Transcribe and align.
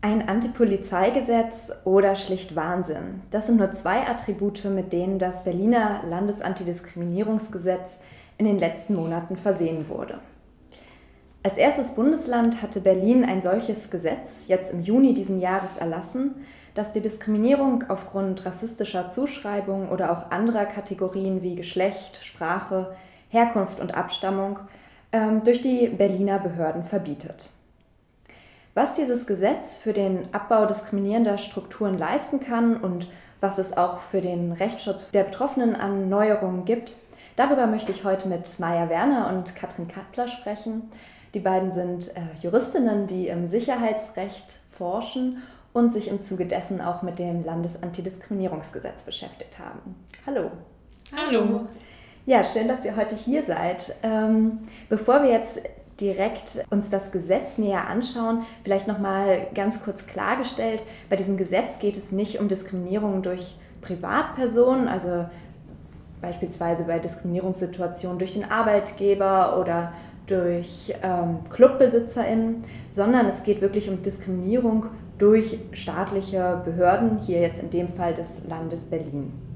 Ein 0.00 0.28
Antipolizeigesetz 0.28 1.72
oder 1.84 2.14
schlicht 2.14 2.54
Wahnsinn. 2.54 3.20
Das 3.32 3.46
sind 3.46 3.56
nur 3.56 3.72
zwei 3.72 4.06
Attribute, 4.06 4.64
mit 4.66 4.92
denen 4.92 5.18
das 5.18 5.42
Berliner 5.42 6.02
Landesantidiskriminierungsgesetz 6.08 7.96
in 8.38 8.46
den 8.46 8.60
letzten 8.60 8.94
Monaten 8.94 9.36
versehen 9.36 9.88
wurde. 9.88 10.20
Als 11.42 11.56
erstes 11.56 11.96
Bundesland 11.96 12.62
hatte 12.62 12.80
Berlin 12.80 13.24
ein 13.24 13.42
solches 13.42 13.90
Gesetz 13.90 14.44
jetzt 14.46 14.72
im 14.72 14.82
Juni 14.82 15.14
diesen 15.14 15.40
Jahres 15.40 15.76
erlassen, 15.78 16.46
das 16.76 16.92
die 16.92 17.00
Diskriminierung 17.00 17.82
aufgrund 17.88 18.46
rassistischer 18.46 19.08
Zuschreibung 19.08 19.88
oder 19.88 20.12
auch 20.12 20.30
anderer 20.30 20.66
Kategorien 20.66 21.42
wie 21.42 21.56
Geschlecht, 21.56 22.20
Sprache, 22.22 22.94
Herkunft 23.30 23.80
und 23.80 23.94
Abstammung 23.94 24.60
ähm, 25.10 25.42
durch 25.42 25.60
die 25.60 25.88
Berliner 25.88 26.38
Behörden 26.38 26.84
verbietet. 26.84 27.50
Was 28.78 28.94
dieses 28.94 29.26
Gesetz 29.26 29.76
für 29.76 29.92
den 29.92 30.22
Abbau 30.30 30.64
diskriminierender 30.64 31.36
Strukturen 31.36 31.98
leisten 31.98 32.38
kann 32.38 32.76
und 32.76 33.08
was 33.40 33.58
es 33.58 33.76
auch 33.76 33.98
für 33.98 34.20
den 34.20 34.52
Rechtsschutz 34.52 35.10
der 35.10 35.24
Betroffenen 35.24 35.74
an 35.74 36.08
Neuerungen 36.08 36.64
gibt, 36.64 36.94
darüber 37.34 37.66
möchte 37.66 37.90
ich 37.90 38.04
heute 38.04 38.28
mit 38.28 38.60
Maja 38.60 38.88
Werner 38.88 39.30
und 39.30 39.56
Katrin 39.56 39.88
Kappler 39.88 40.28
sprechen. 40.28 40.92
Die 41.34 41.40
beiden 41.40 41.72
sind 41.72 42.14
äh, 42.16 42.20
Juristinnen, 42.40 43.08
die 43.08 43.26
im 43.26 43.48
Sicherheitsrecht 43.48 44.60
forschen 44.70 45.42
und 45.72 45.90
sich 45.90 46.06
im 46.06 46.20
Zuge 46.20 46.46
dessen 46.46 46.80
auch 46.80 47.02
mit 47.02 47.18
dem 47.18 47.44
Landesantidiskriminierungsgesetz 47.44 49.02
beschäftigt 49.02 49.58
haben. 49.58 49.96
Hallo. 50.24 50.52
Hallo. 51.16 51.66
Ja, 52.26 52.44
schön, 52.44 52.68
dass 52.68 52.84
ihr 52.84 52.94
heute 52.94 53.16
hier 53.16 53.42
seid. 53.42 53.96
Ähm, 54.04 54.60
bevor 54.88 55.24
wir 55.24 55.30
jetzt 55.30 55.60
direkt 56.00 56.64
uns 56.70 56.88
das 56.90 57.10
Gesetz 57.10 57.58
näher 57.58 57.88
anschauen, 57.88 58.44
vielleicht 58.62 58.86
noch 58.86 58.98
mal 58.98 59.46
ganz 59.54 59.82
kurz 59.82 60.06
klargestellt, 60.06 60.82
bei 61.08 61.16
diesem 61.16 61.36
Gesetz 61.36 61.78
geht 61.78 61.96
es 61.96 62.12
nicht 62.12 62.40
um 62.40 62.48
Diskriminierung 62.48 63.22
durch 63.22 63.56
Privatpersonen, 63.80 64.88
also 64.88 65.26
beispielsweise 66.20 66.84
bei 66.84 66.98
Diskriminierungssituationen 66.98 68.18
durch 68.18 68.32
den 68.32 68.50
Arbeitgeber 68.50 69.58
oder 69.58 69.92
durch 70.26 70.94
ähm, 71.02 71.38
ClubbesitzerInnen, 71.50 72.64
sondern 72.90 73.26
es 73.26 73.42
geht 73.42 73.60
wirklich 73.60 73.88
um 73.88 74.02
Diskriminierung 74.02 74.86
durch 75.16 75.58
staatliche 75.72 76.62
Behörden, 76.64 77.18
hier 77.18 77.40
jetzt 77.40 77.60
in 77.60 77.70
dem 77.70 77.88
Fall 77.88 78.14
des 78.14 78.42
Landes 78.48 78.84
Berlin. 78.84 79.47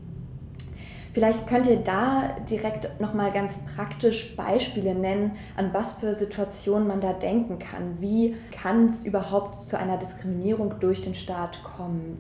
Vielleicht 1.13 1.47
könnt 1.47 1.67
ihr 1.67 1.77
da 1.77 2.37
direkt 2.49 2.99
nochmal 3.01 3.33
ganz 3.33 3.59
praktisch 3.77 4.35
Beispiele 4.35 4.95
nennen, 4.95 5.33
an 5.57 5.75
was 5.75 5.95
für 5.95 6.15
Situationen 6.15 6.89
man 6.89 7.03
da 7.03 7.13
denken 7.13 7.59
kann. 7.59 8.01
Wie 8.01 8.37
kann 8.51 8.87
es 8.87 9.05
überhaupt 9.05 9.69
zu 9.69 9.79
einer 9.79 9.99
Diskriminierung 9.99 10.81
durch 10.81 11.03
den 11.03 11.15
Staat 11.15 11.63
kommen? 11.63 12.17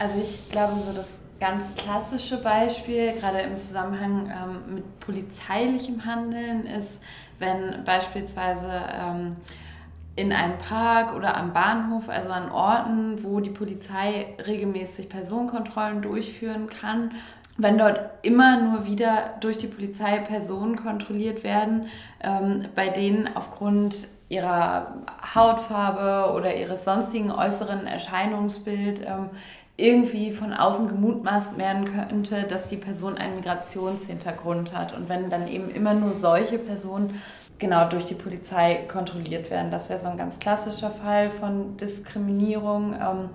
Also 0.00 0.20
ich 0.20 0.50
glaube, 0.50 0.80
so 0.80 0.92
das 0.92 1.08
ganz 1.38 1.72
klassische 1.76 2.38
Beispiel, 2.38 3.12
gerade 3.12 3.38
im 3.40 3.56
Zusammenhang 3.56 4.26
ähm, 4.30 4.74
mit 4.74 5.00
polizeilichem 5.00 6.04
Handeln, 6.04 6.66
ist, 6.66 7.00
wenn 7.38 7.84
beispielsweise 7.84 8.82
ähm, 8.92 9.36
in 10.14 10.32
einem 10.32 10.58
Park 10.58 11.14
oder 11.14 11.36
am 11.36 11.52
Bahnhof, 11.52 12.08
also 12.08 12.30
an 12.30 12.50
Orten, 12.50 13.22
wo 13.22 13.40
die 13.40 13.50
Polizei 13.50 14.34
regelmäßig 14.46 15.08
Personenkontrollen 15.08 16.02
durchführen 16.02 16.68
kann, 16.68 17.12
wenn 17.56 17.78
dort 17.78 18.00
immer 18.22 18.60
nur 18.60 18.86
wieder 18.86 19.34
durch 19.40 19.58
die 19.58 19.66
Polizei 19.66 20.18
Personen 20.18 20.76
kontrolliert 20.76 21.44
werden, 21.44 21.86
ähm, 22.22 22.66
bei 22.74 22.88
denen 22.88 23.28
aufgrund 23.34 24.08
ihrer 24.28 24.94
Hautfarbe 25.34 26.32
oder 26.34 26.56
ihres 26.56 26.84
sonstigen 26.84 27.30
äußeren 27.30 27.86
Erscheinungsbild 27.86 29.00
ähm, 29.06 29.30
irgendwie 29.76 30.32
von 30.32 30.52
außen 30.52 30.88
gemutmaßt 30.88 31.58
werden 31.58 31.84
könnte, 31.84 32.44
dass 32.44 32.68
die 32.68 32.76
Person 32.76 33.18
einen 33.18 33.36
Migrationshintergrund 33.36 34.74
hat. 34.74 34.94
Und 34.94 35.08
wenn 35.08 35.28
dann 35.28 35.48
eben 35.48 35.70
immer 35.70 35.92
nur 35.92 36.14
solche 36.14 36.58
Personen 36.58 37.20
genau 37.58 37.88
durch 37.88 38.06
die 38.06 38.14
Polizei 38.14 38.86
kontrolliert 38.90 39.50
werden, 39.50 39.70
das 39.70 39.88
wäre 39.88 39.98
so 39.98 40.08
ein 40.08 40.18
ganz 40.18 40.38
klassischer 40.38 40.90
Fall 40.90 41.30
von 41.30 41.76
Diskriminierung. 41.76 42.94
Ähm, 42.94 43.28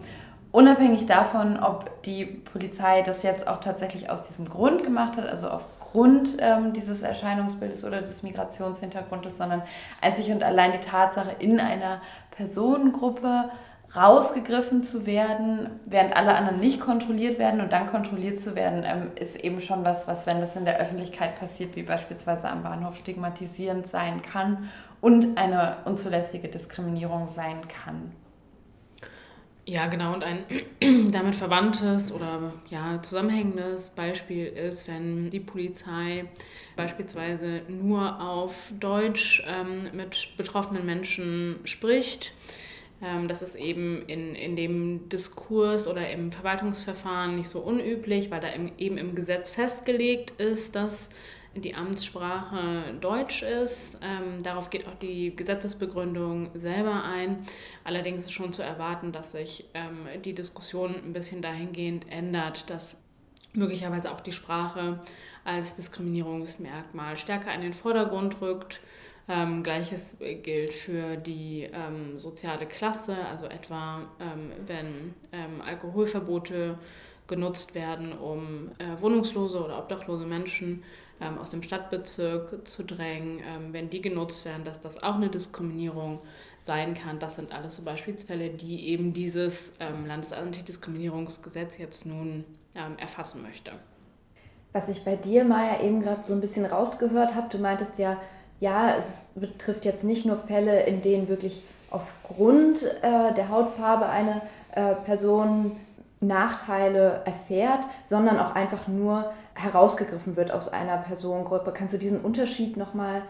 Unabhängig 0.57 1.05
davon, 1.05 1.59
ob 1.59 2.01
die 2.01 2.25
Polizei 2.25 3.03
das 3.03 3.21
jetzt 3.21 3.47
auch 3.47 3.59
tatsächlich 3.59 4.09
aus 4.09 4.25
diesem 4.25 4.49
Grund 4.49 4.83
gemacht 4.83 5.15
hat, 5.15 5.27
also 5.27 5.49
aufgrund 5.49 6.37
ähm, 6.39 6.73
dieses 6.73 7.03
Erscheinungsbildes 7.03 7.85
oder 7.85 8.01
des 8.01 8.23
Migrationshintergrundes, 8.23 9.37
sondern 9.37 9.61
einzig 10.01 10.31
und 10.31 10.41
allein 10.41 10.71
die 10.71 10.79
Tatsache, 10.79 11.29
in 11.37 11.59
einer 11.59 12.01
Personengruppe 12.31 13.51
rausgegriffen 13.95 14.83
zu 14.83 15.05
werden, 15.05 15.79
während 15.85 16.15
alle 16.15 16.33
anderen 16.33 16.59
nicht 16.59 16.79
kontrolliert 16.79 17.37
werden 17.37 17.61
und 17.61 17.71
dann 17.71 17.85
kontrolliert 17.85 18.41
zu 18.41 18.55
werden, 18.55 18.83
ähm, 18.83 19.11
ist 19.13 19.35
eben 19.35 19.61
schon 19.61 19.85
was, 19.85 20.07
was, 20.07 20.25
wenn 20.25 20.41
das 20.41 20.55
in 20.55 20.65
der 20.65 20.79
Öffentlichkeit 20.79 21.39
passiert, 21.39 21.75
wie 21.75 21.83
beispielsweise 21.83 22.49
am 22.49 22.63
Bahnhof, 22.63 22.97
stigmatisierend 22.97 23.85
sein 23.91 24.23
kann 24.23 24.69
und 25.01 25.37
eine 25.37 25.77
unzulässige 25.85 26.47
Diskriminierung 26.47 27.27
sein 27.35 27.67
kann. 27.67 28.11
Ja, 29.67 29.87
genau. 29.87 30.13
Und 30.13 30.23
ein 30.23 30.45
damit 31.11 31.35
verwandtes 31.35 32.13
oder 32.13 32.53
ja, 32.69 33.01
zusammenhängendes 33.01 33.89
Beispiel 33.89 34.45
ist, 34.45 34.87
wenn 34.87 35.29
die 35.29 35.41
Polizei 35.41 36.23
beispielsweise 36.77 37.63
nur 37.67 38.21
auf 38.21 38.71
Deutsch 38.79 39.43
ähm, 39.45 39.89
mit 39.91 40.37
betroffenen 40.37 40.85
Menschen 40.85 41.59
spricht. 41.65 42.31
Ähm, 43.03 43.27
das 43.27 43.41
ist 43.41 43.55
eben 43.55 44.03
in, 44.07 44.35
in 44.35 44.55
dem 44.55 45.09
Diskurs 45.09 45.89
oder 45.89 46.09
im 46.11 46.31
Verwaltungsverfahren 46.31 47.35
nicht 47.35 47.49
so 47.49 47.59
unüblich, 47.59 48.31
weil 48.31 48.39
da 48.39 48.47
im, 48.47 48.71
eben 48.77 48.97
im 48.97 49.15
Gesetz 49.15 49.49
festgelegt 49.49 50.31
ist, 50.39 50.77
dass 50.77 51.09
die 51.61 51.75
Amtssprache 51.75 52.93
Deutsch 52.99 53.43
ist. 53.43 53.97
Ähm, 54.01 54.41
darauf 54.43 54.69
geht 54.69 54.87
auch 54.87 54.95
die 54.95 55.35
Gesetzesbegründung 55.35 56.49
selber 56.53 57.03
ein. 57.03 57.45
Allerdings 57.83 58.23
ist 58.23 58.31
schon 58.31 58.53
zu 58.53 58.61
erwarten, 58.61 59.11
dass 59.11 59.31
sich 59.31 59.65
ähm, 59.73 60.07
die 60.23 60.33
Diskussion 60.33 60.95
ein 60.95 61.13
bisschen 61.13 61.41
dahingehend 61.41 62.09
ändert, 62.09 62.69
dass 62.69 63.01
möglicherweise 63.53 64.11
auch 64.11 64.21
die 64.21 64.31
Sprache 64.31 64.99
als 65.43 65.75
Diskriminierungsmerkmal 65.75 67.17
stärker 67.17 67.53
in 67.53 67.61
den 67.61 67.73
Vordergrund 67.73 68.41
rückt. 68.41 68.81
Ähm, 69.29 69.63
Gleiches 69.63 70.17
gilt 70.43 70.73
für 70.73 71.17
die 71.17 71.69
ähm, 71.73 72.17
soziale 72.17 72.65
Klasse, 72.65 73.17
also 73.29 73.45
etwa 73.47 74.03
ähm, 74.19 74.51
wenn 74.65 75.13
ähm, 75.33 75.61
Alkoholverbote 75.65 76.77
genutzt 77.27 77.75
werden, 77.75 78.13
um 78.13 78.69
äh, 78.77 79.01
wohnungslose 79.01 79.61
oder 79.61 79.79
obdachlose 79.79 80.25
Menschen 80.25 80.83
ähm, 81.19 81.37
aus 81.37 81.51
dem 81.51 81.63
Stadtbezirk 81.63 82.67
zu 82.67 82.83
drängen, 82.83 83.39
ähm, 83.39 83.73
wenn 83.73 83.89
die 83.89 84.01
genutzt 84.01 84.45
werden, 84.45 84.63
dass 84.63 84.81
das 84.81 85.01
auch 85.01 85.15
eine 85.15 85.29
Diskriminierung 85.29 86.19
sein 86.65 86.93
kann. 86.93 87.19
Das 87.19 87.35
sind 87.35 87.53
alles 87.53 87.75
so 87.77 87.83
Beispielsfälle, 87.83 88.49
die 88.49 88.89
eben 88.89 89.13
dieses 89.13 89.73
ähm, 89.79 90.05
Landesantidiskriminierungsgesetz 90.05 91.77
jetzt 91.77 92.05
nun 92.05 92.43
ähm, 92.75 92.97
erfassen 92.97 93.41
möchte. 93.41 93.71
Was 94.73 94.89
ich 94.89 95.03
bei 95.03 95.15
dir, 95.15 95.43
Maja, 95.43 95.81
eben 95.81 96.01
gerade 96.01 96.23
so 96.23 96.33
ein 96.33 96.41
bisschen 96.41 96.65
rausgehört 96.65 97.33
habe, 97.33 97.47
du 97.49 97.57
meintest 97.57 97.97
ja, 97.97 98.17
ja, 98.59 98.95
es 98.95 99.27
betrifft 99.35 99.85
jetzt 99.85 100.03
nicht 100.03 100.25
nur 100.25 100.37
Fälle, 100.37 100.83
in 100.83 101.01
denen 101.01 101.29
wirklich 101.29 101.61
aufgrund 101.89 102.83
äh, 102.83 103.33
der 103.33 103.49
Hautfarbe 103.49 104.07
eine 104.07 104.41
äh, 104.71 104.95
Person 104.95 105.77
Nachteile 106.19 107.21
erfährt, 107.25 107.85
sondern 108.05 108.39
auch 108.39 108.55
einfach 108.55 108.87
nur 108.87 109.31
herausgegriffen 109.57 110.35
wird 110.35 110.51
aus 110.51 110.69
einer 110.69 110.97
Personengruppe. 110.97 111.71
Kannst 111.71 111.93
du 111.93 111.97
diesen 111.97 112.21
Unterschied 112.21 112.77
nochmal 112.77 113.23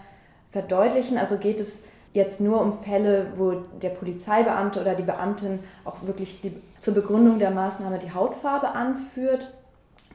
verdeutlichen? 0.52 1.18
Also 1.18 1.38
geht 1.38 1.60
es 1.60 1.80
jetzt 2.14 2.42
nur 2.42 2.62
um 2.62 2.74
Fälle, 2.74 3.28
wo 3.36 3.62
der 3.82 3.90
Polizeibeamte 3.90 4.82
oder 4.82 4.96
die 4.96 5.04
Beamtin 5.04 5.60
auch 5.86 6.04
wirklich 6.04 6.42
die, 6.42 6.56
zur 6.80 6.94
Begründung 6.94 7.40
der 7.40 7.52
Maßnahme 7.52 8.00
die 8.00 8.14
Hautfarbe 8.14 8.70
anführt? 8.70 9.54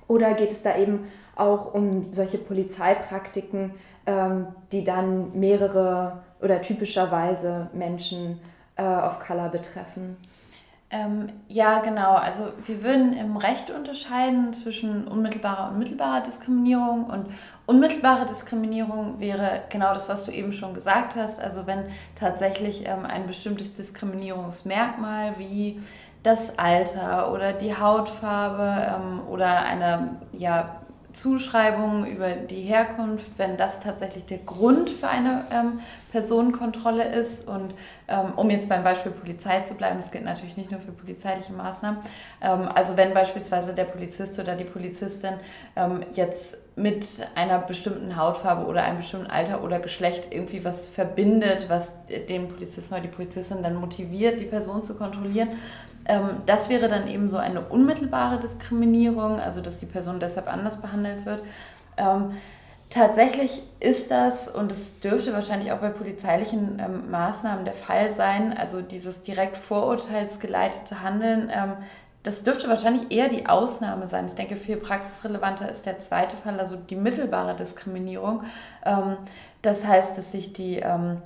Oder 0.09 0.35
geht 0.35 0.53
es 0.53 0.63
da 0.63 0.77
eben 0.77 1.07
auch 1.37 1.73
um 1.73 2.13
solche 2.13 2.39
Polizeipraktiken, 2.39 3.73
ähm, 4.07 4.49
die 4.73 4.85
dann 4.85 5.39
mehrere 5.39 6.23
oder 6.41 6.61
typischerweise 6.61 7.71
Menschen 7.73 8.41
äh, 8.77 8.83
of 8.83 9.19
Color 9.21 9.49
betreffen? 9.49 10.17
Ähm, 10.93 11.31
ja, 11.49 11.81
genau. 11.81 12.15
Also 12.17 12.53
wir 12.67 12.85
würden 12.85 13.15
im 13.15 13.39
Recht 13.39 13.71
unterscheiden 13.71 14.53
zwischen 14.53 15.09
unmittelbarer 15.09 15.71
und 15.71 15.79
mittelbarer 15.79 16.21
Diskriminierung. 16.21 17.05
Und 17.07 17.29
unmittelbare 17.65 18.27
Diskriminierung 18.27 19.19
wäre 19.19 19.63
genau 19.71 19.95
das, 19.95 20.11
was 20.11 20.27
du 20.27 20.33
eben 20.33 20.53
schon 20.53 20.75
gesagt 20.75 21.17
hast. 21.17 21.41
Also 21.41 21.67
wenn 21.67 21.85
tatsächlich 22.21 22.87
ähm, 22.87 23.07
ein 23.07 23.27
bestimmtes 23.27 23.75
Diskriminierungsmerkmal 23.75 25.39
wie 25.39 25.81
das 26.23 26.59
Alter 26.59 27.33
oder 27.33 27.55
die 27.55 27.75
Hautfarbe 27.75 28.95
ähm, 28.95 29.21
oder 29.29 29.63
eine 29.65 30.17
ja, 30.33 30.82
Zuschreibung 31.13 32.07
über 32.07 32.31
die 32.31 32.63
Herkunft, 32.63 33.31
wenn 33.39 33.57
das 33.57 33.81
tatsächlich 33.81 34.27
der 34.27 34.39
Grund 34.39 34.91
für 34.91 35.09
eine 35.09 35.45
ähm, 35.51 35.81
Personenkontrolle 36.11 37.05
ist. 37.05 37.47
Und 37.47 37.75
ähm, 38.09 38.33
um 38.37 38.51
jetzt 38.51 38.69
beim 38.69 38.85
Beispiel 38.85 39.13
Polizei 39.13 39.61
zu 39.61 39.75
bleiben, 39.75 40.01
das 40.01 40.11
gilt 40.11 40.25
natürlich 40.25 40.57
nicht 40.57 40.71
nur 40.71 40.81
für 40.81 40.93
polizeiliche 40.93 41.53
Maßnahmen. 41.53 42.01
Ähm, 42.41 42.69
also 42.75 42.97
wenn 42.97 43.15
beispielsweise 43.15 43.75
der 43.75 43.85
Polizist 43.85 44.39
oder 44.39 44.55
die 44.55 44.65
Polizistin 44.65 45.35
ähm, 45.77 46.01
jetzt 46.15 46.57
mit 46.75 47.07
einer 47.35 47.59
bestimmten 47.59 48.17
Hautfarbe 48.17 48.67
oder 48.67 48.83
einem 48.83 48.99
bestimmten 48.99 49.27
Alter 49.27 49.63
oder 49.63 49.79
Geschlecht 49.79 50.29
irgendwie 50.33 50.65
was 50.65 50.89
verbindet, 50.89 51.67
was 51.69 51.93
den 52.29 52.49
Polizisten 52.49 52.95
oder 52.95 53.03
die 53.03 53.09
Polizistin 53.09 53.63
dann 53.63 53.75
motiviert, 53.75 54.41
die 54.41 54.47
Person 54.47 54.83
zu 54.83 54.97
kontrollieren. 54.97 55.51
Ähm, 56.07 56.43
das 56.47 56.69
wäre 56.69 56.89
dann 56.89 57.09
eben 57.09 57.31
so 57.31 57.37
eine 57.37 57.61
unmittelbare 57.61 58.41
Diskriminierung, 58.41 59.39
also 59.39 59.61
dass 59.61 59.79
die 59.79 59.87
Person 59.87 60.21
deshalb 60.21 60.53
anders 60.53 60.81
behandelt 60.81 61.25
wird. 61.25 61.43
Ähm, 61.97 62.33
tatsächlich 62.91 63.63
ist 63.81 64.11
das, 64.11 64.49
und 64.49 64.73
es 64.73 65.01
dürfte 65.01 65.33
wahrscheinlich 65.33 65.73
auch 65.73 65.79
bei 65.79 65.91
polizeilichen 65.91 66.79
ähm, 66.79 67.11
Maßnahmen 67.11 67.65
der 67.65 67.75
Fall 67.75 68.13
sein, 68.13 68.57
also 68.57 68.81
dieses 68.81 69.23
direkt 69.23 69.57
vorurteilsgeleitete 69.57 71.03
Handeln, 71.03 71.51
das 72.23 72.45
dürfte 72.45 72.69
wahrscheinlich 72.69 73.11
eher 73.11 73.29
die 73.29 73.47
Ausnahme 73.47 74.07
sein. 74.07 74.29
Ich 74.29 74.35
denke, 74.35 74.57
viel 74.57 74.77
praxisrelevanter 74.77 75.69
ist 75.69 75.87
der 75.87 75.99
zweite 76.01 76.37
Fall, 76.37 76.59
also 76.61 76.77
die 76.77 76.95
mittelbare 76.95 77.57
Diskriminierung. 77.57 78.45
Ähm, 78.85 79.17
das 79.63 79.85
heißt, 79.85 80.17
dass 80.17 80.31
sich 80.31 80.53
die, 80.53 80.77
ähm, 80.77 81.21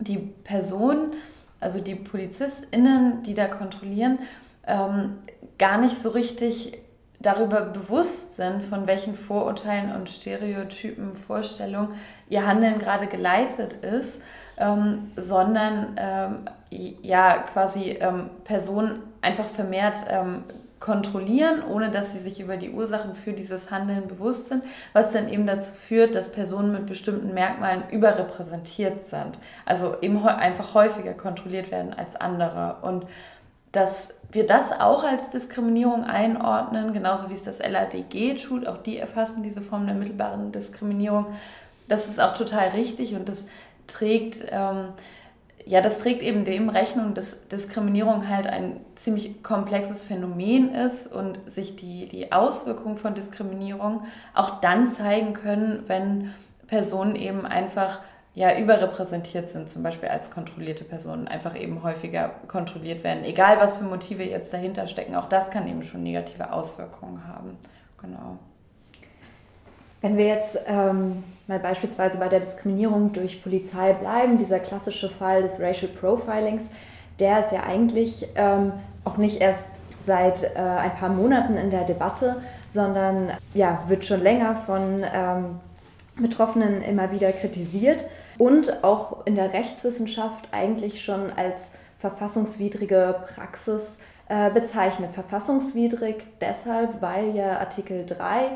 die 0.00 0.18
Person, 0.18 1.12
also 1.60 1.80
die 1.80 1.94
PolizistInnen, 1.94 3.22
die 3.22 3.34
da 3.34 3.46
kontrollieren, 3.46 4.18
ähm, 4.66 5.18
gar 5.58 5.78
nicht 5.78 6.00
so 6.02 6.10
richtig 6.10 6.78
darüber 7.20 7.62
bewusst 7.62 8.36
sind, 8.36 8.62
von 8.62 8.86
welchen 8.86 9.14
Vorurteilen 9.14 9.94
und 9.94 10.08
Stereotypen, 10.08 11.16
Vorstellungen 11.16 11.94
ihr 12.28 12.46
Handeln 12.46 12.78
gerade 12.78 13.08
geleitet 13.08 13.84
ist, 13.84 14.20
ähm, 14.56 15.10
sondern 15.16 15.96
ähm, 15.96 16.36
ja 17.02 17.44
quasi 17.52 17.96
ähm, 18.00 18.30
Personen 18.44 19.02
einfach 19.20 19.46
vermehrt 19.46 19.96
ähm, 20.08 20.44
kontrollieren, 20.80 21.62
ohne 21.64 21.90
dass 21.90 22.12
sie 22.12 22.18
sich 22.18 22.40
über 22.40 22.56
die 22.56 22.70
Ursachen 22.70 23.14
für 23.16 23.32
dieses 23.32 23.70
Handeln 23.70 24.06
bewusst 24.06 24.48
sind, 24.48 24.62
was 24.92 25.12
dann 25.12 25.28
eben 25.28 25.46
dazu 25.46 25.72
führt, 25.72 26.14
dass 26.14 26.30
Personen 26.30 26.72
mit 26.72 26.86
bestimmten 26.86 27.34
Merkmalen 27.34 27.82
überrepräsentiert 27.90 29.08
sind. 29.08 29.38
Also 29.64 29.96
eben 30.00 30.24
einfach 30.26 30.74
häufiger 30.74 31.14
kontrolliert 31.14 31.70
werden 31.70 31.92
als 31.94 32.16
andere. 32.16 32.76
Und 32.82 33.06
dass 33.72 34.08
wir 34.30 34.46
das 34.46 34.72
auch 34.72 35.04
als 35.04 35.30
Diskriminierung 35.30 36.04
einordnen, 36.04 36.92
genauso 36.92 37.30
wie 37.30 37.34
es 37.34 37.44
das 37.44 37.58
LADG 37.58 38.34
tut, 38.34 38.66
auch 38.66 38.78
die 38.78 38.98
erfassen 38.98 39.42
diese 39.42 39.62
Form 39.62 39.86
der 39.86 39.94
mittelbaren 39.94 40.52
Diskriminierung. 40.52 41.26
Das 41.88 42.08
ist 42.08 42.20
auch 42.20 42.36
total 42.36 42.68
richtig 42.68 43.14
und 43.14 43.28
das 43.28 43.44
trägt 43.86 44.44
ähm, 44.50 44.88
ja, 45.68 45.82
das 45.82 45.98
trägt 45.98 46.22
eben 46.22 46.46
dem 46.46 46.70
Rechnung, 46.70 47.12
dass 47.12 47.46
Diskriminierung 47.48 48.26
halt 48.26 48.46
ein 48.46 48.80
ziemlich 48.96 49.42
komplexes 49.42 50.02
Phänomen 50.02 50.74
ist 50.74 51.12
und 51.12 51.38
sich 51.52 51.76
die, 51.76 52.08
die 52.08 52.32
Auswirkungen 52.32 52.96
von 52.96 53.12
Diskriminierung 53.12 54.06
auch 54.32 54.62
dann 54.62 54.94
zeigen 54.94 55.34
können, 55.34 55.84
wenn 55.86 56.32
Personen 56.68 57.16
eben 57.16 57.44
einfach 57.44 58.00
ja, 58.34 58.58
überrepräsentiert 58.58 59.50
sind, 59.50 59.70
zum 59.70 59.82
Beispiel 59.82 60.08
als 60.08 60.30
kontrollierte 60.30 60.84
Personen, 60.84 61.28
einfach 61.28 61.54
eben 61.54 61.82
häufiger 61.82 62.30
kontrolliert 62.46 63.04
werden. 63.04 63.24
Egal, 63.24 63.58
was 63.60 63.76
für 63.76 63.84
Motive 63.84 64.24
jetzt 64.24 64.54
dahinter 64.54 64.86
stecken, 64.86 65.16
auch 65.16 65.28
das 65.28 65.50
kann 65.50 65.68
eben 65.68 65.82
schon 65.82 66.02
negative 66.02 66.50
Auswirkungen 66.50 67.28
haben. 67.28 67.58
Genau. 68.00 68.38
Wenn 70.00 70.16
wir 70.16 70.26
jetzt 70.26 70.58
ähm, 70.66 71.24
mal 71.48 71.58
beispielsweise 71.58 72.18
bei 72.18 72.28
der 72.28 72.40
Diskriminierung 72.40 73.12
durch 73.12 73.42
Polizei 73.42 73.92
bleiben, 73.94 74.38
dieser 74.38 74.60
klassische 74.60 75.10
Fall 75.10 75.42
des 75.42 75.60
Racial 75.60 75.90
Profilings, 75.90 76.68
der 77.18 77.40
ist 77.40 77.52
ja 77.52 77.64
eigentlich 77.64 78.28
ähm, 78.36 78.72
auch 79.04 79.16
nicht 79.16 79.40
erst 79.40 79.64
seit 80.00 80.44
äh, 80.44 80.58
ein 80.58 80.94
paar 80.94 81.08
Monaten 81.08 81.56
in 81.56 81.70
der 81.70 81.84
Debatte, 81.84 82.40
sondern 82.68 83.32
ja, 83.54 83.82
wird 83.88 84.04
schon 84.04 84.22
länger 84.22 84.54
von 84.54 85.04
ähm, 85.12 85.60
Betroffenen 86.16 86.82
immer 86.82 87.12
wieder 87.12 87.32
kritisiert 87.32 88.06
und 88.38 88.84
auch 88.84 89.26
in 89.26 89.34
der 89.34 89.52
Rechtswissenschaft 89.52 90.48
eigentlich 90.52 91.02
schon 91.02 91.32
als 91.32 91.70
verfassungswidrige 91.98 93.16
Praxis 93.34 93.96
äh, 94.28 94.50
bezeichnet. 94.50 95.10
Verfassungswidrig 95.10 96.26
deshalb, 96.40 97.02
weil 97.02 97.34
ja 97.34 97.58
Artikel 97.58 98.06
3 98.06 98.50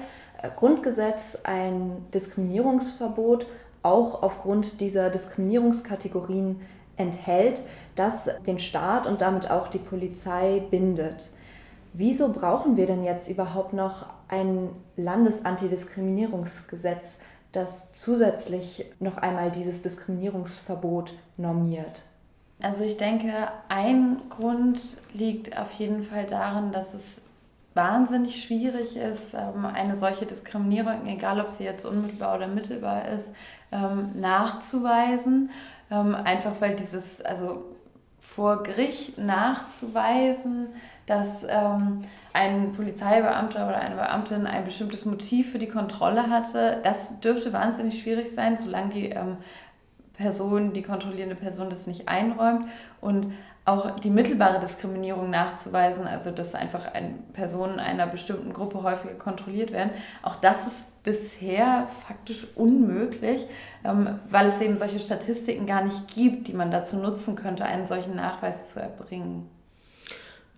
Grundgesetz 0.57 1.39
ein 1.45 2.05
Diskriminierungsverbot 2.13 3.47
auch 3.83 4.23
aufgrund 4.23 4.81
dieser 4.81 5.11
Diskriminierungskategorien 5.11 6.61
enthält, 6.97 7.63
das 7.95 8.31
den 8.47 8.59
Staat 8.59 9.07
und 9.07 9.21
damit 9.21 9.51
auch 9.51 9.69
die 9.69 9.79
Polizei 9.79 10.63
bindet. 10.71 11.33
Wieso 11.93 12.31
brauchen 12.31 12.77
wir 12.77 12.87
denn 12.87 13.05
jetzt 13.05 13.29
überhaupt 13.29 13.75
noch 13.75 14.07
ein 14.29 14.71
Landesantidiskriminierungsgesetz, 14.97 17.19
das 17.53 17.93
zusätzlich 17.93 18.87
noch 18.99 19.19
einmal 19.19 19.51
dieses 19.51 19.83
Diskriminierungsverbot 19.83 21.13
normiert? 21.37 22.03
Also 22.61 22.85
ich 22.85 22.97
denke, 22.97 23.33
ein 23.69 24.23
Grund 24.31 24.81
liegt 25.13 25.59
auf 25.59 25.73
jeden 25.73 26.03
Fall 26.03 26.25
darin, 26.27 26.73
dass 26.73 26.95
es 26.95 27.21
wahnsinnig 27.75 28.43
schwierig 28.43 28.97
ist, 28.97 29.35
ähm, 29.35 29.65
eine 29.65 29.97
solche 29.97 30.27
Diskriminierung, 30.27 31.07
egal 31.07 31.41
ob 31.41 31.51
sie 31.51 31.65
jetzt 31.65 31.85
unmittelbar 31.85 32.37
oder 32.37 32.47
mittelbar 32.47 33.09
ist, 33.09 33.33
ähm, 33.71 34.11
nachzuweisen. 34.21 35.51
Ähm, 35.91 36.15
einfach 36.15 36.61
weil 36.61 36.77
dieses, 36.77 37.23
also 37.23 37.65
vor 38.21 38.63
Gericht 38.63 39.19
nachzuweisen, 39.19 40.69
dass 41.07 41.45
ein 42.33 42.73
Polizeibeamter 42.73 43.67
oder 43.67 43.77
eine 43.77 43.97
Beamtin 43.97 44.47
ein 44.47 44.65
bestimmtes 44.65 45.05
Motiv 45.05 45.51
für 45.51 45.59
die 45.59 45.69
Kontrolle 45.69 46.31
hatte, 46.31 46.79
das 46.83 47.19
dürfte 47.21 47.53
wahnsinnig 47.53 48.01
schwierig 48.01 48.31
sein, 48.31 48.57
solange 48.57 48.91
die 48.91 49.15
Person, 50.15 50.73
die 50.73 50.83
kontrollierende 50.83 51.35
Person 51.35 51.69
das 51.69 51.87
nicht 51.87 52.09
einräumt. 52.09 52.69
Und 53.01 53.35
auch 53.65 54.01
die 54.01 54.11
mittelbare 54.11 54.61
Diskriminierung 54.61 55.31
nachzuweisen, 55.31 56.07
also 56.07 56.31
dass 56.31 56.55
einfach 56.55 56.93
ein, 56.95 57.23
Personen 57.33 57.79
einer 57.79 58.07
bestimmten 58.07 58.53
Gruppe 58.53 58.83
häufiger 58.83 59.15
kontrolliert 59.15 59.73
werden, 59.73 59.91
auch 60.23 60.37
das 60.37 60.67
ist 60.67 60.85
bisher 61.05 61.89
faktisch 62.07 62.47
unmöglich, 62.55 63.47
ähm, 63.85 64.21
weil 64.29 64.49
es 64.49 64.61
eben 64.61 64.77
solche 64.77 65.01
Statistiken 65.01 65.67
gar 65.67 65.83
nicht 65.83 66.15
gibt, 66.15 66.49
die 66.49 66.53
man 66.53 66.71
dazu 66.71 66.97
nutzen 66.97 67.37
könnte, 67.37 67.65
einen 67.65 67.87
solchen 67.87 68.17
Nachweis 68.17 68.73
zu 68.73 68.81
erbringen. 68.81 69.49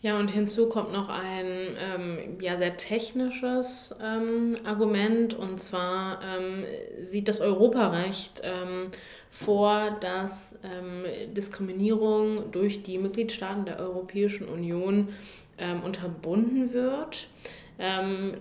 Ja, 0.04 0.18
und 0.18 0.30
hinzu 0.30 0.68
kommt 0.68 0.92
noch 0.92 1.08
ein 1.08 1.46
ähm, 1.78 2.18
ja, 2.38 2.58
sehr 2.58 2.76
technisches 2.76 3.96
ähm, 4.04 4.54
Argument, 4.62 5.32
und 5.32 5.58
zwar 5.58 6.20
ähm, 6.22 6.62
sieht 7.00 7.26
das 7.26 7.40
Europarecht 7.40 8.42
ähm, 8.44 8.90
vor, 9.30 9.96
dass 10.02 10.56
ähm, 10.62 11.04
Diskriminierung 11.32 12.52
durch 12.52 12.82
die 12.82 12.98
Mitgliedstaaten 12.98 13.64
der 13.64 13.78
Europäischen 13.78 14.46
Union 14.46 15.08
ähm, 15.56 15.82
unterbunden 15.82 16.74
wird. 16.74 17.28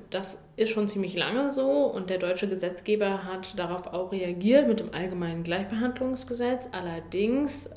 das 0.09 0.43
ist 0.57 0.69
schon 0.69 0.88
ziemlich 0.88 1.15
lange 1.15 1.51
so 1.51 1.85
und 1.85 2.11
der 2.11 2.19
deutsche 2.19 2.47
Gesetzgeber 2.47 3.23
hat 3.23 3.57
darauf 3.57 3.88
auch 3.88 4.11
reagiert 4.11 4.67
mit 4.67 4.79
dem 4.79 4.93
allgemeinen 4.93 5.43
Gleichbehandlungsgesetz. 5.43 6.69
Allerdings 6.71 7.67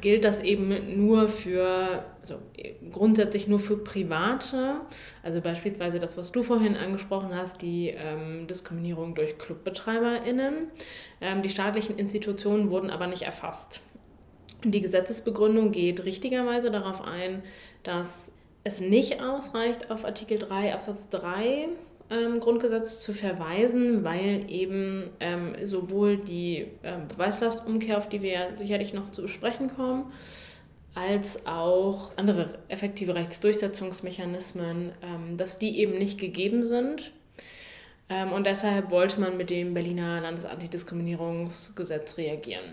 gilt 0.00 0.24
das 0.24 0.40
eben 0.40 0.96
nur 0.96 1.28
für, 1.28 2.04
also 2.20 2.38
grundsätzlich 2.90 3.46
nur 3.46 3.58
für 3.58 3.76
Private, 3.76 4.80
also 5.22 5.40
beispielsweise 5.40 5.98
das, 5.98 6.16
was 6.16 6.32
du 6.32 6.42
vorhin 6.42 6.76
angesprochen 6.76 7.34
hast, 7.34 7.62
die 7.62 7.88
ähm, 7.88 8.46
Diskriminierung 8.46 9.14
durch 9.14 9.38
ClubbetreiberInnen. 9.38 10.68
Ähm, 11.20 11.42
die 11.42 11.50
staatlichen 11.50 11.98
Institutionen 11.98 12.70
wurden 12.70 12.90
aber 12.90 13.06
nicht 13.06 13.22
erfasst. 13.22 13.82
Die 14.64 14.80
Gesetzesbegründung 14.80 15.72
geht 15.72 16.04
richtigerweise 16.04 16.70
darauf 16.70 17.02
ein, 17.02 17.42
dass 17.82 18.32
es 18.64 18.80
nicht 18.80 19.22
ausreicht, 19.22 19.90
auf 19.90 20.04
Artikel 20.04 20.38
3 20.38 20.72
Absatz 20.72 21.08
3 21.10 21.68
ähm, 22.10 22.40
Grundgesetz 22.40 23.02
zu 23.02 23.12
verweisen, 23.12 24.04
weil 24.04 24.50
eben 24.50 25.10
ähm, 25.20 25.54
sowohl 25.64 26.16
die 26.16 26.68
ähm, 26.82 27.08
Beweislastumkehr, 27.08 27.98
auf 27.98 28.08
die 28.08 28.22
wir 28.22 28.32
ja 28.32 28.56
sicherlich 28.56 28.94
noch 28.94 29.10
zu 29.10 29.22
besprechen 29.22 29.74
kommen, 29.74 30.12
als 30.94 31.44
auch 31.46 32.12
andere 32.16 32.58
effektive 32.68 33.14
Rechtsdurchsetzungsmechanismen, 33.14 34.92
ähm, 35.02 35.36
dass 35.36 35.58
die 35.58 35.78
eben 35.80 35.98
nicht 35.98 36.18
gegeben 36.18 36.64
sind. 36.64 37.12
Ähm, 38.08 38.32
und 38.32 38.46
deshalb 38.46 38.90
wollte 38.90 39.20
man 39.20 39.36
mit 39.36 39.50
dem 39.50 39.74
Berliner 39.74 40.20
Landesantidiskriminierungsgesetz 40.20 42.16
reagieren. 42.18 42.72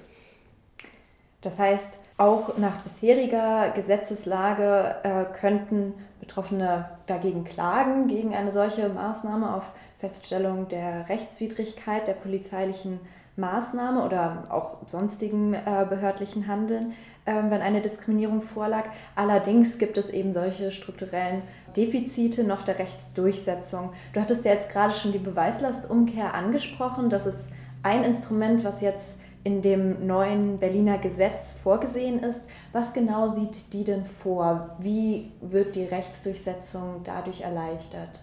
Das 1.42 1.60
heißt, 1.60 2.00
auch 2.18 2.58
nach 2.58 2.82
bisheriger 2.84 3.72
Gesetzeslage 3.72 4.96
äh, 5.04 5.26
könnten 5.38 5.94
Betroffene 6.24 6.86
dagegen 7.06 7.44
klagen, 7.44 8.08
gegen 8.08 8.34
eine 8.34 8.54
solche 8.54 8.88
Maßnahme 8.88 9.54
auf 9.54 9.74
Feststellung 9.98 10.70
der 10.70 11.10
Rechtswidrigkeit 11.10 12.08
der 12.08 12.14
polizeilichen 12.14 13.02
Maßnahme 13.36 14.06
oder 14.06 14.46
auch 14.50 14.78
sonstigen 14.88 15.54
äh, 15.54 15.86
behördlichen 15.90 16.48
Handeln, 16.48 16.94
äh, 17.26 17.34
wenn 17.50 17.62
eine 17.62 17.82
Diskriminierung 17.82 18.42
vorlag. 18.42 18.86
Allerdings 19.16 19.80
gibt 19.80 19.98
es 19.98 20.10
eben 20.10 20.32
solche 20.32 20.72
strukturellen 20.72 21.42
Defizite 21.76 22.46
noch 22.46 22.62
der 22.62 22.80
Rechtsdurchsetzung. 22.80 23.90
Du 24.14 24.22
hattest 24.22 24.46
ja 24.46 24.54
jetzt 24.54 24.70
gerade 24.70 24.94
schon 24.94 25.12
die 25.12 25.20
Beweislastumkehr 25.20 26.34
angesprochen. 26.34 27.10
Das 27.10 27.26
ist 27.26 27.50
ein 27.82 28.06
Instrument, 28.06 28.64
was 28.64 28.80
jetzt 28.80 29.18
in 29.44 29.62
dem 29.62 30.08
neuen 30.08 30.60
Berliner 30.60 30.98
Gesetz 30.98 31.52
vorgesehen 31.52 32.20
ist. 32.20 32.42
Was 32.72 32.94
genau 32.94 33.28
sieht 33.28 33.74
die 33.74 33.84
denn 33.84 34.06
vor? 34.06 34.78
Wie 34.80 35.32
wird 35.42 35.76
die 35.76 35.84
Rechtsdurchsetzung 35.84 37.02
dadurch 37.04 37.42
erleichtert? 37.42 38.22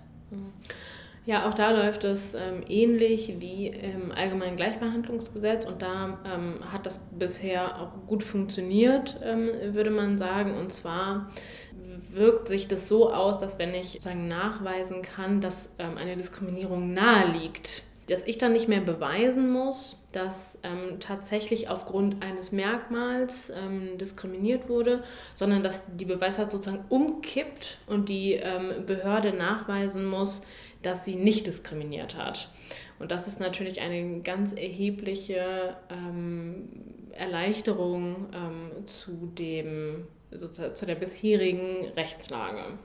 Ja, 1.27 1.47
auch 1.49 1.55
da 1.55 1.71
läuft 1.71 2.05
es 2.05 2.35
ähm, 2.35 2.65
ähnlich 2.67 3.35
wie 3.39 3.67
im 3.69 4.11
Allgemeinen 4.11 4.57
Gleichbehandlungsgesetz 4.57 5.67
und 5.67 5.83
da 5.83 6.19
ähm, 6.25 6.61
hat 6.73 6.87
das 6.87 6.99
bisher 7.19 7.81
auch 7.81 8.07
gut 8.07 8.25
funktioniert, 8.25 9.21
ähm, 9.23 9.51
würde 9.75 9.91
man 9.91 10.17
sagen. 10.17 10.57
Und 10.57 10.73
zwar 10.73 11.31
wirkt 12.11 12.49
sich 12.49 12.69
das 12.69 12.89
so 12.89 13.13
aus, 13.13 13.39
dass 13.39 13.59
wenn 13.59 13.75
ich 13.75 13.93
sozusagen 13.93 14.29
nachweisen 14.29 15.03
kann, 15.03 15.41
dass 15.41 15.71
ähm, 15.79 15.99
eine 15.99 16.17
Diskriminierung 16.17 16.95
nahe 16.95 17.31
liegt, 17.33 17.83
dass 18.09 18.27
ich 18.27 18.39
dann 18.39 18.53
nicht 18.53 18.69
mehr 18.69 18.81
beweisen 18.81 19.51
muss, 19.53 20.00
dass 20.13 20.59
ähm, 20.63 20.99
tatsächlich 20.99 21.69
aufgrund 21.69 22.23
eines 22.23 22.53
Merkmals 22.53 23.51
ähm, 23.51 23.97
diskriminiert 23.99 24.69
wurde, 24.69 25.03
sondern 25.35 25.63
dass 25.63 25.85
die 25.97 26.05
Beweislast 26.05 26.51
sozusagen 26.51 26.85
umkippt 26.89 27.79
und 27.87 28.09
die 28.09 28.33
ähm, 28.35 28.87
Behörde 28.87 29.33
nachweisen 29.33 30.05
muss, 30.05 30.43
dass 30.83 31.05
sie 31.05 31.15
nicht 31.15 31.47
diskriminiert 31.47 32.17
hat. 32.17 32.49
Und 32.99 33.11
das 33.11 33.27
ist 33.27 33.41
natürlich 33.41 33.81
eine 33.81 34.21
ganz 34.21 34.53
erhebliche 34.53 35.77
ähm, 35.91 36.69
Erleichterung 37.13 38.29
ähm, 38.35 38.87
zu, 38.87 39.31
dem, 39.39 40.07
sozusagen, 40.31 40.75
zu 40.75 40.87
der 40.87 40.95
bisherigen 40.95 41.87
Rechtslage. 41.97 42.79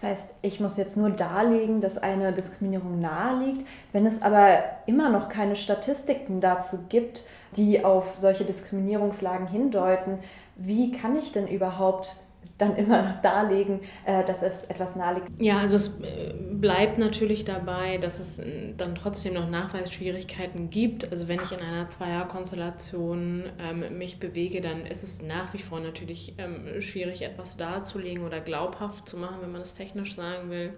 Das 0.00 0.10
heißt, 0.10 0.26
ich 0.42 0.60
muss 0.60 0.76
jetzt 0.76 0.96
nur 0.96 1.10
darlegen, 1.10 1.80
dass 1.80 1.98
eine 1.98 2.32
Diskriminierung 2.32 3.00
nahe 3.00 3.44
liegt. 3.44 3.66
Wenn 3.92 4.06
es 4.06 4.22
aber 4.22 4.62
immer 4.86 5.10
noch 5.10 5.28
keine 5.28 5.56
Statistiken 5.56 6.40
dazu 6.40 6.84
gibt, 6.88 7.24
die 7.56 7.84
auf 7.84 8.14
solche 8.18 8.44
Diskriminierungslagen 8.44 9.48
hindeuten, 9.48 10.20
wie 10.54 10.92
kann 10.92 11.18
ich 11.18 11.32
denn 11.32 11.48
überhaupt 11.48 12.16
dann 12.56 12.76
immer 12.76 13.20
darlegen, 13.22 13.80
äh, 14.04 14.24
dass 14.24 14.42
es 14.42 14.64
etwas 14.64 14.96
naheliegt. 14.96 15.28
Ja, 15.40 15.58
also 15.58 15.76
es 15.76 16.00
äh, 16.00 16.34
bleibt 16.52 16.98
natürlich 16.98 17.44
dabei, 17.44 17.98
dass 17.98 18.18
es 18.18 18.38
äh, 18.38 18.74
dann 18.76 18.94
trotzdem 18.94 19.34
noch 19.34 19.48
Nachweisschwierigkeiten 19.48 20.70
gibt. 20.70 21.10
Also 21.12 21.28
wenn 21.28 21.40
ich 21.40 21.52
in 21.52 21.60
einer 21.60 21.88
Zweierkonstellation 21.88 23.44
ähm, 23.60 23.98
mich 23.98 24.18
bewege, 24.18 24.60
dann 24.60 24.86
ist 24.86 25.04
es 25.04 25.22
nach 25.22 25.54
wie 25.54 25.58
vor 25.58 25.80
natürlich 25.80 26.34
ähm, 26.38 26.80
schwierig, 26.80 27.22
etwas 27.22 27.56
darzulegen 27.56 28.24
oder 28.24 28.40
glaubhaft 28.40 29.08
zu 29.08 29.16
machen, 29.16 29.36
wenn 29.40 29.52
man 29.52 29.62
es 29.62 29.74
technisch 29.74 30.14
sagen 30.14 30.50
will. 30.50 30.72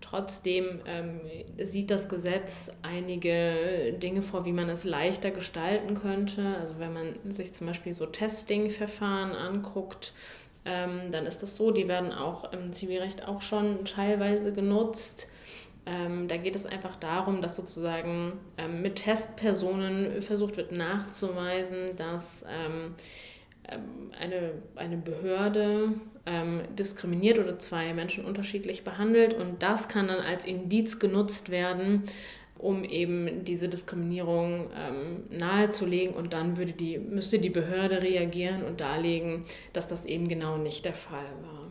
Trotzdem 0.00 0.80
ähm, 0.86 1.20
sieht 1.62 1.90
das 1.90 2.08
Gesetz 2.08 2.70
einige 2.82 3.94
Dinge 4.02 4.20
vor, 4.20 4.44
wie 4.44 4.52
man 4.52 4.68
es 4.68 4.84
leichter 4.84 5.30
gestalten 5.30 5.94
könnte. 5.94 6.56
Also 6.60 6.78
wenn 6.78 6.92
man 6.92 7.14
sich 7.30 7.54
zum 7.54 7.68
Beispiel 7.68 7.94
so 7.94 8.06
Testing-Verfahren 8.06 9.32
anguckt, 9.32 10.12
ähm, 10.64 11.10
dann 11.10 11.26
ist 11.26 11.42
das 11.42 11.56
so, 11.56 11.70
die 11.70 11.88
werden 11.88 12.12
auch 12.12 12.52
im 12.52 12.72
Zivilrecht 12.72 13.26
auch 13.26 13.42
schon 13.42 13.84
teilweise 13.84 14.52
genutzt. 14.52 15.28
Ähm, 15.84 16.28
da 16.28 16.36
geht 16.36 16.54
es 16.54 16.64
einfach 16.64 16.94
darum, 16.94 17.42
dass 17.42 17.56
sozusagen 17.56 18.34
ähm, 18.56 18.82
mit 18.82 18.96
Testpersonen 18.96 20.22
versucht 20.22 20.56
wird 20.56 20.70
nachzuweisen, 20.70 21.96
dass 21.96 22.44
ähm, 22.48 22.94
ähm, 23.68 24.12
eine, 24.18 24.52
eine 24.76 24.96
Behörde 24.96 25.94
ähm, 26.26 26.60
diskriminiert 26.76 27.40
oder 27.40 27.58
zwei 27.58 27.92
Menschen 27.94 28.24
unterschiedlich 28.24 28.84
behandelt 28.84 29.34
und 29.34 29.62
das 29.62 29.88
kann 29.88 30.06
dann 30.06 30.20
als 30.20 30.44
Indiz 30.44 31.00
genutzt 31.00 31.50
werden, 31.50 32.04
um 32.62 32.84
eben 32.84 33.44
diese 33.44 33.68
Diskriminierung 33.68 34.68
ähm, 34.76 35.24
nahezulegen 35.30 36.14
und 36.14 36.32
dann 36.32 36.56
würde 36.56 36.72
die, 36.72 36.98
müsste 36.98 37.38
die 37.38 37.50
Behörde 37.50 38.00
reagieren 38.02 38.62
und 38.64 38.80
darlegen, 38.80 39.44
dass 39.72 39.88
das 39.88 40.04
eben 40.04 40.28
genau 40.28 40.56
nicht 40.56 40.84
der 40.84 40.94
Fall 40.94 41.26
war. 41.42 41.68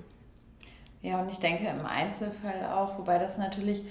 Ja, 1.01 1.21
und 1.21 1.31
ich 1.31 1.39
denke 1.39 1.65
im 1.67 1.85
Einzelfall 1.85 2.69
auch, 2.73 2.99
wobei 2.99 3.17
das 3.17 3.37
natürlich 3.37 3.83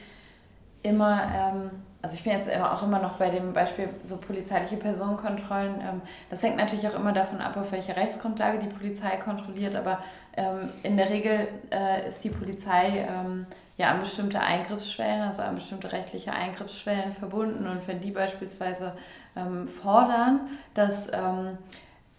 immer, 0.83 1.23
ähm, 1.35 1.71
also 2.03 2.15
ich 2.15 2.23
bin 2.23 2.33
jetzt 2.33 2.49
auch 2.57 2.83
immer 2.83 3.01
noch 3.01 3.19
bei 3.19 3.31
dem 3.31 3.53
Beispiel 3.53 3.89
so 4.05 4.17
polizeiliche 4.17 4.77
Personenkontrollen, 4.77 5.81
ähm, 5.81 6.03
das 6.29 6.43
hängt 6.43 6.57
natürlich 6.57 6.87
auch 6.87 6.95
immer 6.95 7.13
davon 7.13 7.41
ab, 7.41 7.57
auf 7.57 7.73
welche 7.73 7.97
Rechtsgrundlage 7.97 8.59
die 8.59 8.69
Polizei 8.69 9.17
kontrolliert, 9.17 9.75
aber 9.75 10.03
ähm, 10.37 10.71
in 10.83 10.97
der 10.97 11.11
Regel 11.11 11.49
äh, 11.71 12.07
ist 12.07 12.23
die 12.23 12.31
Polizei 12.31 13.07
ähm, 13.09 13.47
ja 13.81 13.91
an 13.93 14.01
bestimmte 14.01 14.41
Eingriffsschwellen, 14.41 15.23
also 15.23 15.43
an 15.43 15.55
bestimmte 15.55 15.91
rechtliche 15.91 16.33
Eingriffsschwellen 16.33 17.13
verbunden. 17.13 17.67
Und 17.67 17.89
wenn 17.89 18.01
die 18.01 18.11
beispielsweise 18.11 18.93
ähm, 19.35 19.67
fordern, 19.67 20.41
dass 20.75 21.07
ähm, 21.13 21.59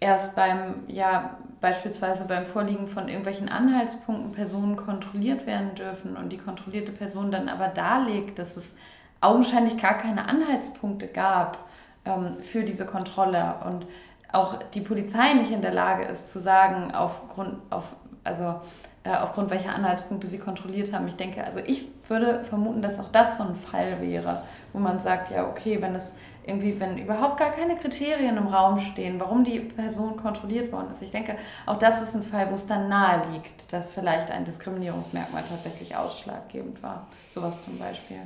erst 0.00 0.34
beim, 0.34 0.82
ja, 0.88 1.36
beispielsweise 1.60 2.24
beim 2.24 2.46
Vorliegen 2.46 2.88
von 2.88 3.06
irgendwelchen 3.06 3.48
Anhaltspunkten 3.48 4.32
Personen 4.32 4.74
kontrolliert 4.74 5.46
werden 5.46 5.76
dürfen 5.76 6.16
und 6.16 6.30
die 6.30 6.38
kontrollierte 6.38 6.90
Person 6.90 7.30
dann 7.30 7.48
aber 7.48 7.68
darlegt, 7.68 8.40
dass 8.40 8.56
es 8.56 8.74
augenscheinlich 9.20 9.78
gar 9.80 9.94
keine 9.94 10.28
Anhaltspunkte 10.28 11.06
gab 11.06 11.58
ähm, 12.04 12.38
für 12.40 12.64
diese 12.64 12.86
Kontrolle 12.86 13.54
und 13.64 13.86
auch 14.32 14.58
die 14.74 14.80
Polizei 14.80 15.34
nicht 15.34 15.52
in 15.52 15.62
der 15.62 15.74
Lage 15.74 16.04
ist 16.06 16.32
zu 16.32 16.40
sagen, 16.40 16.92
aufgrund, 16.92 17.58
auf, 17.70 17.94
also 18.24 18.60
äh, 19.04 19.10
aufgrund 19.10 19.50
welcher 19.50 19.74
Anhaltspunkte 19.74 20.26
sie 20.26 20.38
kontrolliert 20.38 20.92
haben. 20.92 21.08
Ich 21.08 21.16
denke, 21.16 21.44
also 21.44 21.60
ich 21.64 21.86
würde 22.08 22.44
vermuten, 22.44 22.82
dass 22.82 22.98
auch 22.98 23.10
das 23.10 23.38
so 23.38 23.44
ein 23.44 23.56
Fall 23.56 24.00
wäre, 24.00 24.42
wo 24.72 24.78
man 24.78 25.00
sagt, 25.02 25.30
ja, 25.30 25.48
okay, 25.48 25.80
wenn 25.80 25.94
es 25.94 26.12
irgendwie, 26.46 26.78
wenn 26.80 26.98
überhaupt 26.98 27.38
gar 27.38 27.50
keine 27.50 27.76
Kriterien 27.76 28.36
im 28.36 28.48
Raum 28.48 28.78
stehen, 28.78 29.20
warum 29.20 29.44
die 29.44 29.60
Person 29.60 30.16
kontrolliert 30.16 30.72
worden 30.72 30.88
ist. 30.92 31.02
Ich 31.02 31.12
denke, 31.12 31.36
auch 31.66 31.78
das 31.78 32.02
ist 32.02 32.14
ein 32.14 32.22
Fall, 32.22 32.50
wo 32.50 32.54
es 32.54 32.66
dann 32.66 32.88
nahe 32.88 33.22
liegt, 33.32 33.72
dass 33.72 33.92
vielleicht 33.92 34.30
ein 34.30 34.44
Diskriminierungsmerkmal 34.44 35.44
tatsächlich 35.48 35.96
ausschlaggebend 35.96 36.82
war. 36.82 37.06
Sowas 37.30 37.62
zum 37.62 37.78
Beispiel. 37.78 38.18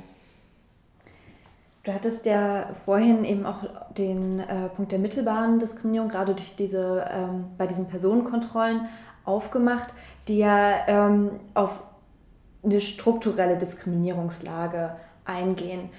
Du 1.83 1.93
hattest 1.93 2.25
ja 2.25 2.67
vorhin 2.83 3.23
eben 3.23 3.45
auch 3.45 3.63
den 3.97 4.39
äh, 4.39 4.67
Punkt 4.75 4.91
der 4.91 4.99
mittelbaren 4.99 5.59
Diskriminierung, 5.59 6.09
gerade 6.09 6.35
durch 6.35 6.53
diese, 6.57 7.09
ähm, 7.09 7.45
bei 7.57 7.65
diesen 7.65 7.87
Personenkontrollen 7.87 8.89
aufgemacht, 9.27 9.93
die 10.27 10.39
ja 10.39 10.87
ähm, 10.87 11.39
auf 11.53 11.83
eine 12.63 12.81
strukturelle 12.81 13.57
Diskriminierungslage 13.57 14.95
eingehen. 15.25 15.89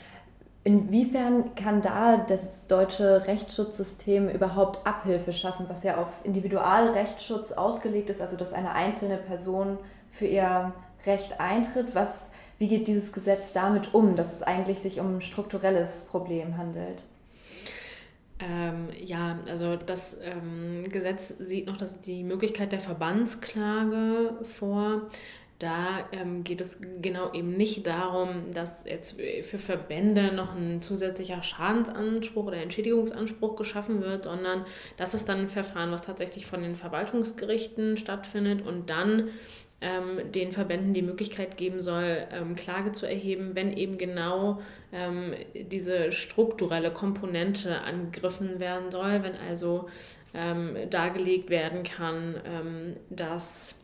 Inwiefern 0.64 1.54
kann 1.54 1.80
da 1.80 2.18
das 2.18 2.66
deutsche 2.66 3.26
Rechtsschutzsystem 3.26 4.28
überhaupt 4.28 4.86
Abhilfe 4.86 5.32
schaffen, 5.32 5.66
was 5.68 5.82
ja 5.82 5.96
auf 5.96 6.08
Individualrechtsschutz 6.24 7.52
ausgelegt 7.52 8.10
ist, 8.10 8.20
also 8.20 8.36
dass 8.36 8.52
eine 8.52 8.72
einzelne 8.72 9.16
Person 9.16 9.78
für 10.10 10.26
ihr 10.26 10.72
Recht 11.06 11.40
eintritt? 11.40 11.94
Was, 11.94 12.28
wie 12.58 12.68
geht 12.68 12.88
dieses 12.88 13.12
Gesetz 13.12 13.52
damit 13.52 13.94
um, 13.94 14.16
dass 14.16 14.34
es 14.34 14.42
eigentlich 14.42 14.80
sich 14.80 15.00
um 15.00 15.16
ein 15.16 15.20
strukturelles 15.20 16.04
Problem 16.04 16.58
handelt? 16.58 17.04
Ähm, 18.40 18.88
ja, 19.04 19.38
also 19.48 19.76
das 19.76 20.18
ähm, 20.22 20.84
Gesetz 20.88 21.34
sieht 21.38 21.66
noch 21.66 21.76
dass 21.76 22.00
die 22.00 22.22
Möglichkeit 22.22 22.72
der 22.72 22.80
Verbandsklage 22.80 24.38
vor. 24.42 25.08
Da 25.58 26.06
ähm, 26.12 26.44
geht 26.44 26.60
es 26.60 26.80
genau 27.02 27.32
eben 27.32 27.56
nicht 27.56 27.84
darum, 27.84 28.52
dass 28.52 28.84
jetzt 28.84 29.20
für 29.42 29.58
Verbände 29.58 30.32
noch 30.32 30.54
ein 30.54 30.82
zusätzlicher 30.82 31.42
Schadensanspruch 31.42 32.46
oder 32.46 32.58
Entschädigungsanspruch 32.58 33.56
geschaffen 33.56 34.00
wird, 34.00 34.24
sondern 34.24 34.64
das 34.96 35.14
ist 35.14 35.28
dann 35.28 35.40
ein 35.40 35.48
Verfahren, 35.48 35.90
was 35.90 36.02
tatsächlich 36.02 36.46
von 36.46 36.62
den 36.62 36.76
Verwaltungsgerichten 36.76 37.96
stattfindet 37.96 38.64
und 38.64 38.88
dann 38.88 39.30
ähm, 39.80 40.32
den 40.32 40.52
Verbänden 40.52 40.92
die 40.92 41.02
Möglichkeit 41.02 41.56
geben 41.56 41.82
soll, 41.82 42.26
ähm, 42.32 42.56
Klage 42.56 42.92
zu 42.92 43.06
erheben, 43.06 43.54
wenn 43.54 43.72
eben 43.72 43.96
genau 43.98 44.60
ähm, 44.92 45.34
diese 45.54 46.10
strukturelle 46.10 46.90
Komponente 46.90 47.80
angegriffen 47.82 48.58
werden 48.58 48.90
soll, 48.90 49.22
wenn 49.22 49.36
also 49.36 49.88
ähm, 50.34 50.76
dargelegt 50.90 51.48
werden 51.48 51.84
kann, 51.84 52.34
ähm, 52.44 52.96
dass 53.10 53.76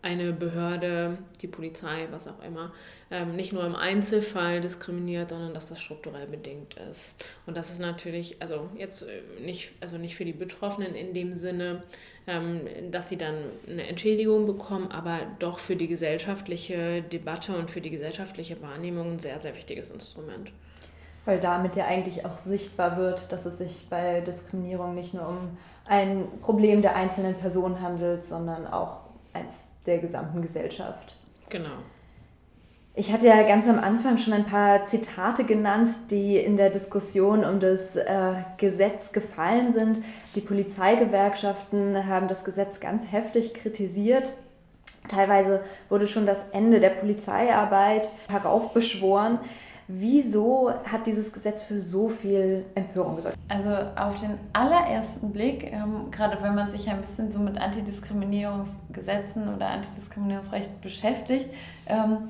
eine 0.00 0.32
Behörde, 0.32 1.18
die 1.42 1.48
Polizei, 1.48 2.06
was 2.10 2.28
auch 2.28 2.42
immer, 2.44 2.72
ähm, 3.10 3.34
nicht 3.34 3.52
nur 3.52 3.64
im 3.64 3.74
Einzelfall 3.74 4.60
diskriminiert, 4.60 5.30
sondern 5.30 5.54
dass 5.54 5.68
das 5.68 5.80
strukturell 5.80 6.26
bedingt 6.26 6.74
ist. 6.90 7.14
Und 7.46 7.56
das 7.56 7.70
ist 7.70 7.80
natürlich, 7.80 8.40
also 8.40 8.68
jetzt 8.76 9.02
äh, 9.02 9.22
nicht, 9.44 9.72
also 9.80 9.98
nicht 9.98 10.14
für 10.14 10.24
die 10.24 10.32
Betroffenen 10.32 10.94
in 10.94 11.14
dem 11.14 11.34
Sinne, 11.34 11.82
ähm, 12.28 12.60
dass 12.92 13.08
sie 13.08 13.16
dann 13.16 13.36
eine 13.66 13.88
Entschädigung 13.88 14.46
bekommen, 14.46 14.90
aber 14.92 15.20
doch 15.40 15.58
für 15.58 15.74
die 15.74 15.88
gesellschaftliche 15.88 17.02
Debatte 17.02 17.56
und 17.56 17.70
für 17.70 17.80
die 17.80 17.90
gesellschaftliche 17.90 18.60
Wahrnehmung 18.62 19.14
ein 19.14 19.18
sehr, 19.18 19.38
sehr 19.40 19.56
wichtiges 19.56 19.90
Instrument. 19.90 20.52
Weil 21.24 21.40
damit 21.40 21.74
ja 21.76 21.86
eigentlich 21.86 22.24
auch 22.24 22.36
sichtbar 22.36 22.96
wird, 22.96 23.32
dass 23.32 23.46
es 23.46 23.58
sich 23.58 23.86
bei 23.90 24.20
Diskriminierung 24.20 24.94
nicht 24.94 25.12
nur 25.12 25.28
um 25.28 25.58
ein 25.86 26.26
Problem 26.40 26.82
der 26.82 26.94
einzelnen 26.94 27.34
Person 27.34 27.80
handelt, 27.82 28.24
sondern 28.24 28.66
auch 28.66 29.00
eins 29.32 29.67
der 29.88 29.98
gesamten 29.98 30.42
Gesellschaft. 30.42 31.16
Genau. 31.48 31.78
Ich 32.94 33.12
hatte 33.12 33.28
ja 33.28 33.42
ganz 33.44 33.68
am 33.68 33.78
Anfang 33.78 34.18
schon 34.18 34.32
ein 34.32 34.44
paar 34.44 34.82
Zitate 34.82 35.44
genannt, 35.44 35.88
die 36.10 36.36
in 36.36 36.56
der 36.56 36.68
Diskussion 36.68 37.44
um 37.44 37.60
das 37.60 37.94
äh, 37.94 38.34
Gesetz 38.56 39.12
gefallen 39.12 39.70
sind. 39.70 40.00
Die 40.34 40.40
Polizeigewerkschaften 40.40 42.08
haben 42.08 42.26
das 42.26 42.44
Gesetz 42.44 42.80
ganz 42.80 43.04
heftig 43.12 43.54
kritisiert. 43.54 44.32
Teilweise 45.06 45.62
wurde 45.88 46.08
schon 46.08 46.26
das 46.26 46.40
Ende 46.52 46.80
der 46.80 46.90
Polizeiarbeit 46.90 48.10
heraufbeschworen. 48.28 49.38
Wieso 49.90 50.70
hat 50.84 51.06
dieses 51.06 51.32
Gesetz 51.32 51.62
für 51.62 51.78
so 51.78 52.10
viel 52.10 52.66
Empörung 52.74 53.16
gesorgt? 53.16 53.38
Also 53.48 53.70
auf 53.96 54.20
den 54.20 54.38
allerersten 54.52 55.32
Blick, 55.32 55.72
ähm, 55.72 56.10
gerade 56.10 56.36
wenn 56.42 56.54
man 56.54 56.70
sich 56.70 56.90
ein 56.90 57.00
bisschen 57.00 57.32
so 57.32 57.38
mit 57.38 57.58
Antidiskriminierungsgesetzen 57.58 59.54
oder 59.54 59.70
Antidiskriminierungsrecht 59.70 60.82
beschäftigt, 60.82 61.48
ähm, 61.86 62.28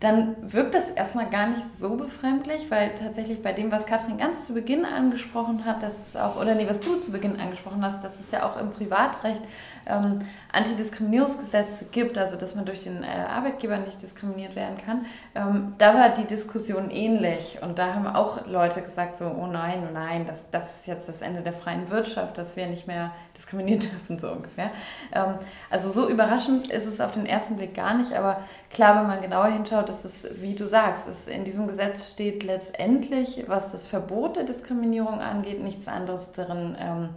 dann 0.00 0.34
wirkt 0.40 0.74
das 0.74 0.88
erstmal 0.90 1.28
gar 1.28 1.48
nicht 1.48 1.62
so 1.78 1.94
befremdlich, 1.94 2.70
weil 2.70 2.94
tatsächlich 2.94 3.42
bei 3.42 3.52
dem, 3.52 3.70
was 3.70 3.84
Katrin 3.84 4.16
ganz 4.16 4.46
zu 4.46 4.54
Beginn 4.54 4.86
angesprochen 4.86 5.66
hat, 5.66 5.82
das 5.82 5.98
ist 5.98 6.16
auch, 6.16 6.40
oder 6.40 6.54
nee, 6.54 6.66
was 6.66 6.80
du 6.80 6.96
zu 6.96 7.12
Beginn 7.12 7.38
angesprochen 7.38 7.84
hast, 7.84 8.02
das 8.02 8.18
ist 8.18 8.32
ja 8.32 8.48
auch 8.48 8.58
im 8.58 8.70
Privatrecht 8.70 9.42
ähm, 9.86 10.22
Antidiskriminierungsgesetze 10.52 11.84
gibt, 11.92 12.16
also 12.16 12.38
dass 12.38 12.54
man 12.54 12.64
durch 12.64 12.84
den 12.84 13.02
äh, 13.02 13.08
Arbeitgeber 13.08 13.76
nicht 13.76 14.00
diskriminiert 14.00 14.56
werden 14.56 14.78
kann, 14.84 15.04
ähm, 15.34 15.74
da 15.76 15.94
war 15.94 16.08
die 16.08 16.24
Diskussion 16.24 16.90
ähnlich. 16.90 17.58
Und 17.60 17.78
da 17.78 17.94
haben 17.94 18.06
auch 18.06 18.46
Leute 18.46 18.80
gesagt, 18.80 19.18
so, 19.18 19.26
oh 19.26 19.46
nein, 19.46 19.82
oh 19.86 19.92
nein, 19.92 20.24
das, 20.26 20.48
das 20.50 20.78
ist 20.78 20.86
jetzt 20.86 21.08
das 21.10 21.20
Ende 21.20 21.42
der 21.42 21.52
freien 21.52 21.90
Wirtschaft, 21.90 22.38
dass 22.38 22.56
wir 22.56 22.66
nicht 22.68 22.86
mehr 22.86 23.12
diskriminieren 23.40 23.80
dürfen, 23.80 24.18
so 24.18 24.30
ungefähr. 24.30 24.70
Ähm, 25.12 25.34
also 25.70 25.90
so 25.90 26.08
überraschend 26.08 26.70
ist 26.70 26.86
es 26.86 27.00
auf 27.00 27.12
den 27.12 27.26
ersten 27.26 27.56
Blick 27.56 27.74
gar 27.74 27.94
nicht, 27.94 28.12
aber 28.12 28.44
klar, 28.70 29.00
wenn 29.00 29.06
man 29.08 29.22
genauer 29.22 29.48
hinschaut, 29.48 29.88
ist 29.88 30.04
es, 30.04 30.28
wie 30.40 30.54
du 30.54 30.66
sagst, 30.66 31.08
ist, 31.08 31.28
in 31.28 31.44
diesem 31.44 31.66
Gesetz 31.66 32.10
steht 32.10 32.42
letztendlich, 32.42 33.44
was 33.46 33.72
das 33.72 33.86
Verbot 33.86 34.36
der 34.36 34.44
Diskriminierung 34.44 35.20
angeht, 35.20 35.62
nichts 35.62 35.88
anderes 35.88 36.32
darin, 36.32 36.76
ähm, 36.78 37.08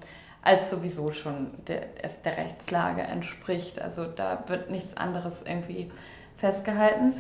als 0.42 0.70
sowieso 0.70 1.12
schon 1.12 1.51
der, 1.68 2.03
es 2.03 2.22
der 2.22 2.38
Rechtslage 2.38 3.01
entspricht. 3.01 3.82
Also 3.82 4.06
da 4.06 4.44
wird 4.48 4.70
nichts 4.70 4.96
anderes 4.98 5.42
irgendwie 5.46 5.89
festgehalten. 6.38 7.13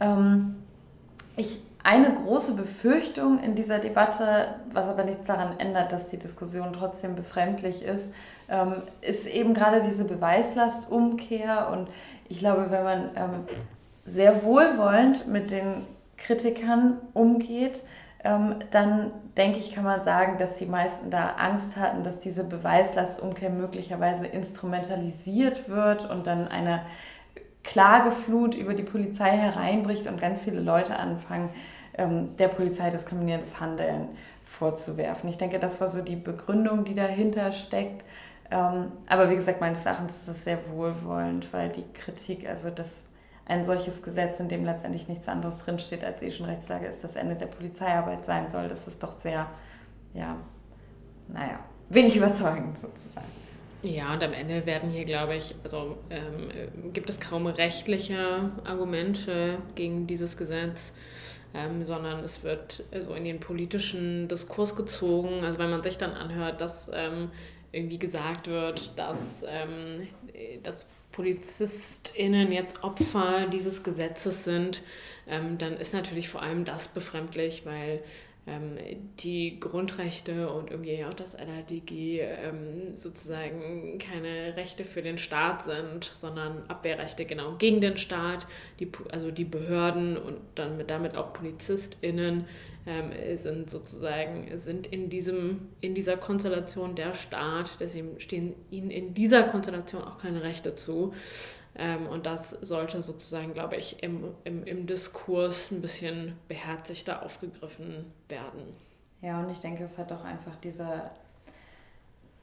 Ähm, 0.00 0.56
ich, 1.36 1.62
eine 1.84 2.14
große 2.14 2.54
Befürchtung 2.54 3.38
in 3.40 3.54
dieser 3.54 3.78
Debatte, 3.78 4.54
was 4.72 4.88
aber 4.88 5.04
nichts 5.04 5.26
daran 5.26 5.60
ändert, 5.60 5.92
dass 5.92 6.08
die 6.08 6.16
Diskussion 6.16 6.72
trotzdem 6.72 7.14
befremdlich 7.14 7.84
ist, 7.84 8.10
ähm, 8.48 8.82
ist 9.02 9.26
eben 9.26 9.52
gerade 9.52 9.82
diese 9.82 10.04
Beweislastumkehr. 10.04 11.68
Und 11.70 11.88
ich 12.28 12.38
glaube, 12.38 12.70
wenn 12.70 12.84
man 12.84 13.10
ähm, 13.14 13.48
sehr 14.06 14.44
wohlwollend 14.44 15.28
mit 15.28 15.50
den 15.50 15.86
Kritikern 16.16 16.98
umgeht, 17.12 17.82
ähm, 18.24 18.56
dann 18.70 19.12
denke 19.36 19.58
ich, 19.58 19.74
kann 19.74 19.84
man 19.84 20.04
sagen, 20.04 20.38
dass 20.38 20.56
die 20.56 20.64
meisten 20.64 21.10
da 21.10 21.34
Angst 21.36 21.76
hatten, 21.76 22.02
dass 22.02 22.18
diese 22.18 22.44
Beweislastumkehr 22.44 23.50
möglicherweise 23.50 24.24
instrumentalisiert 24.24 25.68
wird 25.68 26.08
und 26.08 26.26
dann 26.26 26.48
eine 26.48 26.80
Klageflut 27.64 28.54
über 28.54 28.74
die 28.74 28.82
Polizei 28.82 29.30
hereinbricht 29.30 30.06
und 30.06 30.20
ganz 30.20 30.42
viele 30.42 30.60
Leute 30.60 30.96
anfangen, 30.96 31.48
ähm, 31.96 32.36
der 32.36 32.48
Polizei 32.48 32.90
diskriminierendes 32.90 33.58
Handeln 33.58 34.08
vorzuwerfen. 34.44 35.28
Ich 35.30 35.38
denke, 35.38 35.58
das 35.58 35.80
war 35.80 35.88
so 35.88 36.02
die 36.02 36.16
Begründung, 36.16 36.84
die 36.84 36.94
dahinter 36.94 37.52
steckt. 37.52 38.04
Ähm, 38.50 38.92
aber 39.08 39.30
wie 39.30 39.36
gesagt, 39.36 39.60
meines 39.60 39.84
Erachtens 39.84 40.16
ist 40.16 40.28
das 40.28 40.44
sehr 40.44 40.58
wohlwollend, 40.70 41.52
weil 41.52 41.70
die 41.70 41.84
Kritik, 41.94 42.48
also 42.48 42.70
das 42.70 43.04
ein 43.46 43.66
solches 43.66 44.02
Gesetz, 44.02 44.40
in 44.40 44.48
dem 44.48 44.64
letztendlich 44.64 45.08
nichts 45.08 45.28
anderes 45.28 45.58
drinsteht, 45.58 46.04
als 46.04 46.22
eh 46.22 46.30
schon 46.30 46.46
Rechtslage 46.46 46.86
ist, 46.86 47.04
das 47.04 47.16
Ende 47.16 47.34
der 47.34 47.46
Polizeiarbeit 47.46 48.24
sein 48.24 48.50
soll. 48.50 48.68
Das 48.68 48.86
ist 48.86 49.02
doch 49.02 49.18
sehr, 49.20 49.46
ja, 50.14 50.36
naja, 51.28 51.58
wenig 51.88 52.16
überzeugend 52.16 52.78
sozusagen. 52.78 53.43
Ja, 53.84 54.14
und 54.14 54.24
am 54.24 54.32
Ende 54.32 54.64
werden 54.64 54.90
hier, 54.90 55.04
glaube 55.04 55.36
ich, 55.36 55.54
also 55.62 55.98
ähm, 56.08 56.92
gibt 56.94 57.10
es 57.10 57.20
kaum 57.20 57.46
rechtliche 57.46 58.50
Argumente 58.64 59.58
gegen 59.74 60.06
dieses 60.06 60.38
Gesetz, 60.38 60.94
ähm, 61.52 61.84
sondern 61.84 62.24
es 62.24 62.42
wird 62.42 62.82
so 63.06 63.12
in 63.12 63.24
den 63.24 63.40
politischen 63.40 64.26
Diskurs 64.26 64.74
gezogen. 64.74 65.44
Also 65.44 65.58
wenn 65.58 65.68
man 65.68 65.82
sich 65.82 65.98
dann 65.98 66.12
anhört, 66.12 66.62
dass 66.62 66.90
ähm, 66.94 67.30
irgendwie 67.72 67.98
gesagt 67.98 68.48
wird, 68.48 68.98
dass 68.98 69.18
ähm, 69.46 70.08
das 70.62 70.86
PolizistInnen 71.12 72.52
jetzt 72.52 72.82
Opfer 72.82 73.48
dieses 73.52 73.82
Gesetzes 73.82 74.44
sind, 74.44 74.82
ähm, 75.28 75.58
dann 75.58 75.76
ist 75.76 75.92
natürlich 75.92 76.30
vor 76.30 76.40
allem 76.40 76.64
das 76.64 76.88
befremdlich, 76.88 77.66
weil 77.66 78.02
ähm, 78.46 78.76
die 79.20 79.58
Grundrechte 79.58 80.50
und 80.50 80.70
irgendwie 80.70 81.04
auch 81.04 81.14
das 81.14 81.32
LADG 81.32 82.20
ähm, 82.20 82.94
sozusagen 82.94 83.98
keine 83.98 84.56
Rechte 84.56 84.84
für 84.84 85.02
den 85.02 85.18
Staat 85.18 85.64
sind, 85.64 86.04
sondern 86.04 86.64
Abwehrrechte 86.68 87.24
genau 87.24 87.56
gegen 87.56 87.80
den 87.80 87.96
Staat, 87.96 88.46
die, 88.80 88.90
also 89.10 89.30
die 89.30 89.44
Behörden 89.44 90.18
und 90.18 90.36
dann 90.56 90.76
mit, 90.76 90.90
damit 90.90 91.16
auch 91.16 91.32
PolizistInnen 91.32 92.44
ähm, 92.86 93.12
sind 93.36 93.70
sozusagen 93.70 94.58
sind 94.58 94.86
in, 94.86 95.08
diesem, 95.08 95.68
in 95.80 95.94
dieser 95.94 96.18
Konstellation 96.18 96.94
der 96.94 97.14
Staat, 97.14 97.80
deswegen 97.80 98.20
stehen 98.20 98.54
ihnen 98.70 98.90
in 98.90 99.14
dieser 99.14 99.44
Konstellation 99.44 100.02
auch 100.02 100.18
keine 100.18 100.42
Rechte 100.42 100.74
zu. 100.74 101.14
Ähm, 101.76 102.06
und 102.06 102.26
das 102.26 102.50
sollte 102.50 103.02
sozusagen, 103.02 103.52
glaube 103.52 103.76
ich, 103.76 104.02
im, 104.02 104.34
im, 104.44 104.64
im 104.64 104.86
Diskurs 104.86 105.70
ein 105.70 105.80
bisschen 105.80 106.38
beherzigter 106.48 107.22
aufgegriffen 107.22 108.12
werden. 108.28 108.74
Ja, 109.20 109.40
und 109.40 109.50
ich 109.50 109.58
denke, 109.58 109.84
es 109.84 109.98
hat 109.98 110.12
auch 110.12 110.24
einfach 110.24 110.54
diese 110.56 111.10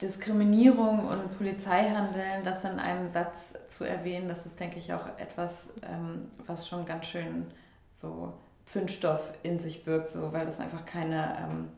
Diskriminierung 0.01 1.07
und 1.07 1.37
Polizeihandeln, 1.37 2.43
das 2.43 2.63
in 2.63 2.79
einem 2.79 3.07
Satz 3.07 3.53
zu 3.69 3.83
erwähnen, 3.83 4.27
das 4.27 4.45
ist, 4.45 4.59
denke 4.59 4.79
ich, 4.79 4.91
auch 4.91 5.07
etwas, 5.17 5.67
ähm, 5.83 6.27
was 6.47 6.67
schon 6.67 6.85
ganz 6.85 7.05
schön 7.05 7.45
so 7.93 8.33
Zündstoff 8.65 9.31
in 9.43 9.59
sich 9.59 9.85
birgt, 9.85 10.11
so, 10.11 10.33
weil 10.33 10.45
das 10.45 10.59
einfach 10.59 10.85
keine, 10.85 11.37
ähm, 11.39 11.69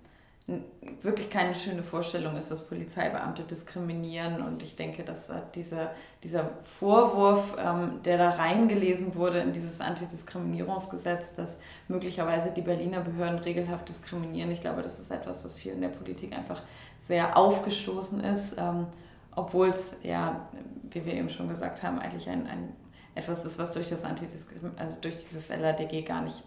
wirklich 1.01 1.29
keine 1.29 1.55
schöne 1.55 1.83
Vorstellung 1.83 2.35
ist, 2.35 2.51
dass 2.51 2.67
Polizeibeamte 2.67 3.43
diskriminieren. 3.43 4.41
Und 4.41 4.61
ich 4.61 4.75
denke, 4.75 5.03
dass 5.03 5.29
dieser, 5.55 5.91
dieser 6.21 6.49
Vorwurf, 6.63 7.55
ähm, 7.57 8.01
der 8.03 8.17
da 8.17 8.31
reingelesen 8.31 9.15
wurde 9.15 9.39
in 9.39 9.53
dieses 9.53 9.79
Antidiskriminierungsgesetz, 9.79 11.33
dass 11.35 11.57
möglicherweise 11.87 12.51
die 12.51 12.61
Berliner 12.61 12.99
Behörden 12.99 13.39
regelhaft 13.39 13.87
diskriminieren, 13.87 14.51
ich 14.51 14.61
glaube, 14.61 14.81
das 14.81 14.99
ist 14.99 15.11
etwas, 15.11 15.45
was 15.45 15.57
vielen 15.57 15.75
in 15.75 15.81
der 15.81 15.89
Politik 15.89 16.35
einfach 16.35 16.61
sehr 17.01 17.37
aufgestoßen 17.37 18.21
ist. 18.23 18.55
Ähm, 18.57 18.87
obwohl 19.35 19.69
es 19.69 19.95
ja, 20.03 20.47
wie 20.91 21.05
wir 21.05 21.13
eben 21.13 21.29
schon 21.29 21.47
gesagt 21.47 21.81
haben, 21.83 21.99
eigentlich 21.99 22.29
ein, 22.29 22.47
ein 22.47 22.73
etwas 23.15 23.45
ist, 23.45 23.57
was 23.57 23.73
durch 23.73 23.89
das 23.89 24.03
Antidiskrim 24.03 24.71
also 24.75 24.99
durch 24.99 25.15
dieses 25.17 25.47
LADG 25.49 26.01
gar 26.01 26.21
nicht 26.21 26.43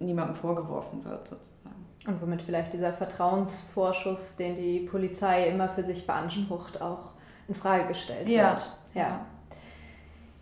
niemandem 0.00 0.34
vorgeworfen 0.34 1.04
wird, 1.04 1.26
sozusagen. 1.26 1.67
Und 2.06 2.22
womit 2.22 2.42
vielleicht 2.42 2.72
dieser 2.72 2.92
Vertrauensvorschuss, 2.92 4.36
den 4.36 4.54
die 4.54 4.80
Polizei 4.80 5.48
immer 5.48 5.68
für 5.68 5.82
sich 5.82 6.06
beansprucht, 6.06 6.80
auch 6.80 7.12
in 7.48 7.54
Frage 7.54 7.88
gestellt 7.88 8.28
ja. 8.28 8.52
wird. 8.52 8.72
Ja. 8.94 9.26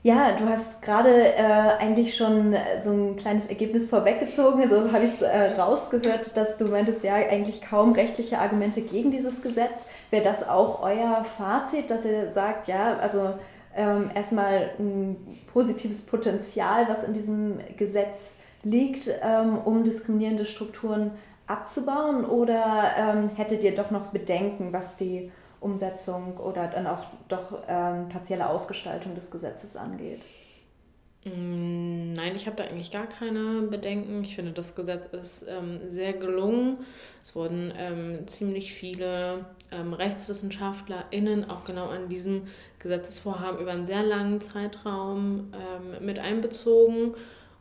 Ja, 0.03 0.37
du 0.37 0.49
hast 0.49 0.83
gerade 0.83 1.35
äh, 1.35 1.43
eigentlich 1.43 2.15
schon 2.15 2.55
so 2.81 2.93
ein 2.93 3.17
kleines 3.17 3.47
Ergebnis 3.47 3.89
vorweggezogen. 3.89 4.69
So 4.69 4.77
also 4.77 4.93
habe 4.93 5.05
ich 5.05 5.15
es 5.15 5.21
äh, 5.21 5.61
rausgehört, 5.61 6.37
dass 6.37 6.57
du 6.57 6.67
meintest, 6.67 7.03
ja, 7.03 7.15
eigentlich 7.15 7.61
kaum 7.61 7.91
rechtliche 7.91 8.39
Argumente 8.39 8.83
gegen 8.83 9.11
dieses 9.11 9.43
Gesetz. 9.43 9.81
Wäre 10.11 10.23
das 10.23 10.49
auch 10.49 10.81
euer 10.81 11.25
Fazit, 11.25 11.91
dass 11.91 12.05
ihr 12.05 12.31
sagt, 12.31 12.69
ja, 12.69 12.97
also 12.99 13.35
ähm, 13.75 14.11
erstmal 14.15 14.71
ein 14.79 15.17
positives 15.53 16.03
Potenzial, 16.03 16.89
was 16.89 17.03
in 17.03 17.13
diesem 17.13 17.59
Gesetz 17.77 18.35
liegt, 18.63 19.11
ähm, 19.23 19.59
um 19.59 19.83
diskriminierende 19.83 20.45
Strukturen 20.45 21.11
abzubauen? 21.47 22.25
Oder 22.25 22.93
ähm, 22.97 23.31
hättet 23.31 23.65
ihr 23.65 23.75
doch 23.75 23.91
noch 23.91 24.09
Bedenken, 24.09 24.73
was 24.73 24.97
die 24.97 25.31
Umsetzung 25.61 26.37
oder 26.39 26.69
dann 26.69 26.87
auch 26.87 27.07
doch 27.29 27.63
ähm, 27.69 28.09
partielle 28.09 28.49
Ausgestaltung 28.49 29.15
des 29.15 29.31
Gesetzes 29.31 29.77
angeht? 29.77 30.25
Mm, 31.27 32.13
nein, 32.13 32.37
ich 32.37 32.47
habe 32.47 32.57
da 32.57 32.65
eigentlich 32.65 32.93
gar 32.93 33.09
keine 33.09 33.63
Bedenken. 33.63 34.23
Ich 34.23 34.37
finde, 34.37 34.53
das 34.53 34.77
Gesetz 34.77 35.07
ist 35.07 35.45
ähm, 35.49 35.81
sehr 35.85 36.13
gelungen. 36.13 36.79
Es 37.21 37.35
wurden 37.35 37.73
ähm, 37.77 38.29
ziemlich 38.29 38.73
viele 38.75 39.45
ähm, 39.73 39.93
RechtswissenschaftlerInnen 39.93 41.51
auch 41.51 41.65
genau 41.65 41.89
an 41.89 42.09
diesem 42.09 42.47
Gesetzesvorhaben 42.79 43.59
über 43.59 43.73
einen 43.73 43.87
sehr 43.87 44.05
langen 44.05 44.41
Zeitraum 44.41 45.53
ähm, 45.53 46.07
mit 46.07 46.21
einbezogen. 46.21 47.15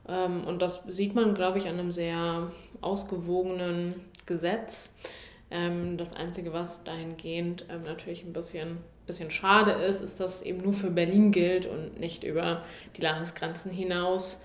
Ähm, 0.08 0.44
und 0.46 0.62
das 0.62 0.82
sieht 0.88 1.15
man, 1.15 1.34
glaube 1.34 1.58
ich, 1.58 1.68
an 1.68 1.80
einem 1.80 1.91
sehr 1.91 2.52
ausgewogenen 2.82 3.96
Gesetz. 4.26 4.94
Ähm, 5.52 5.98
das 5.98 6.15
Einzige, 6.15 6.54
was 6.54 6.84
dahingehend 6.84 7.65
ähm, 7.70 7.84
natürlich 7.84 8.24
ein 8.24 8.34
bisschen, 8.34 8.78
bisschen 9.06 9.32
schade 9.32 9.72
ist, 9.72 10.02
ist, 10.02 10.20
dass 10.20 10.36
es 10.38 10.41
eben 10.41 10.62
nur 10.62 10.74
für 10.74 10.89
Berlin 10.89 11.32
gilt 11.32 11.65
und 11.65 12.00
nicht 12.00 12.24
über 12.24 12.63
die 12.98 13.02
Landesgrenzen 13.02 13.72
hinaus. 13.72 14.41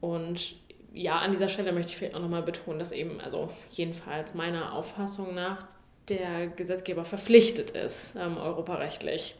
und 0.00 0.56
ja, 0.92 1.18
an 1.18 1.32
dieser 1.32 1.48
Stelle 1.48 1.72
möchte 1.72 1.90
ich 1.90 1.96
vielleicht 1.96 2.14
auch 2.14 2.20
nochmal 2.20 2.44
betonen, 2.44 2.78
dass 2.78 2.92
eben, 2.92 3.20
also 3.20 3.50
jedenfalls 3.72 4.32
meiner 4.34 4.72
Auffassung 4.72 5.34
nach, 5.34 5.66
der 6.08 6.48
Gesetzgeber 6.48 7.04
verpflichtet 7.04 7.70
ist, 7.70 8.14
ähm, 8.16 8.36
europarechtlich 8.36 9.36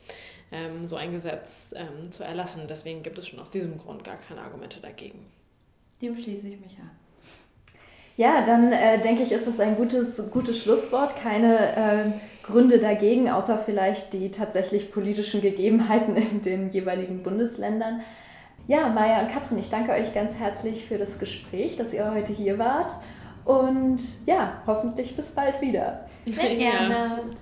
ähm, 0.53 0.87
so 0.87 0.97
ein 0.97 1.13
Gesetz 1.13 1.75
ähm, 1.77 2.11
zu 2.11 2.25
erlassen. 2.25 2.63
Deswegen 2.69 3.03
gibt 3.03 3.19
es 3.19 3.29
schon 3.29 3.41
aus 3.41 3.51
diesem 3.51 3.79
Grund 3.79 4.05
gar 4.05 4.17
keine 4.17 4.43
Argumente 4.43 4.81
dagegen. 4.81 5.27
Dem 6.01 6.17
schließe 6.17 6.49
ich 6.49 6.61
mich 6.61 6.79
an. 6.79 6.91
Ja, 8.17 8.43
dann 8.43 8.73
äh, 8.73 9.01
denke 9.01 9.23
ich, 9.23 9.33
ist 9.33 9.47
das 9.47 9.59
ein 9.59 9.77
gutes, 9.77 10.23
gutes 10.31 10.59
Schlusswort. 10.59 11.17
Keine 11.17 11.77
äh, 11.77 12.05
Gründe 12.45 12.79
dagegen, 12.79 13.29
außer 13.29 13.59
vielleicht 13.59 14.13
die 14.13 14.31
tatsächlich 14.31 14.93
politischen 14.93 15.41
Gegebenheiten 15.41 16.17
in 16.17 16.43
den 16.43 16.71
jeweiligen 16.71 17.23
Bundesländern. 17.23 18.03
Ja, 18.67 18.89
Maja 18.89 19.21
und 19.21 19.29
Katrin, 19.29 19.59
ich 19.59 19.69
danke 19.69 19.93
euch 19.93 20.15
ganz 20.15 20.35
herzlich 20.35 20.87
für 20.87 20.97
das 20.97 21.19
Gespräch, 21.19 21.77
dass 21.77 21.93
ihr 21.93 22.11
heute 22.11 22.33
hier 22.33 22.59
wart. 22.59 22.95
Und 23.45 24.01
ja, 24.27 24.63
hoffentlich 24.67 25.17
bis 25.17 25.31
bald 25.31 25.61
wieder. 25.61 26.07
Sehr 26.27 26.57
gerne. 26.57 27.35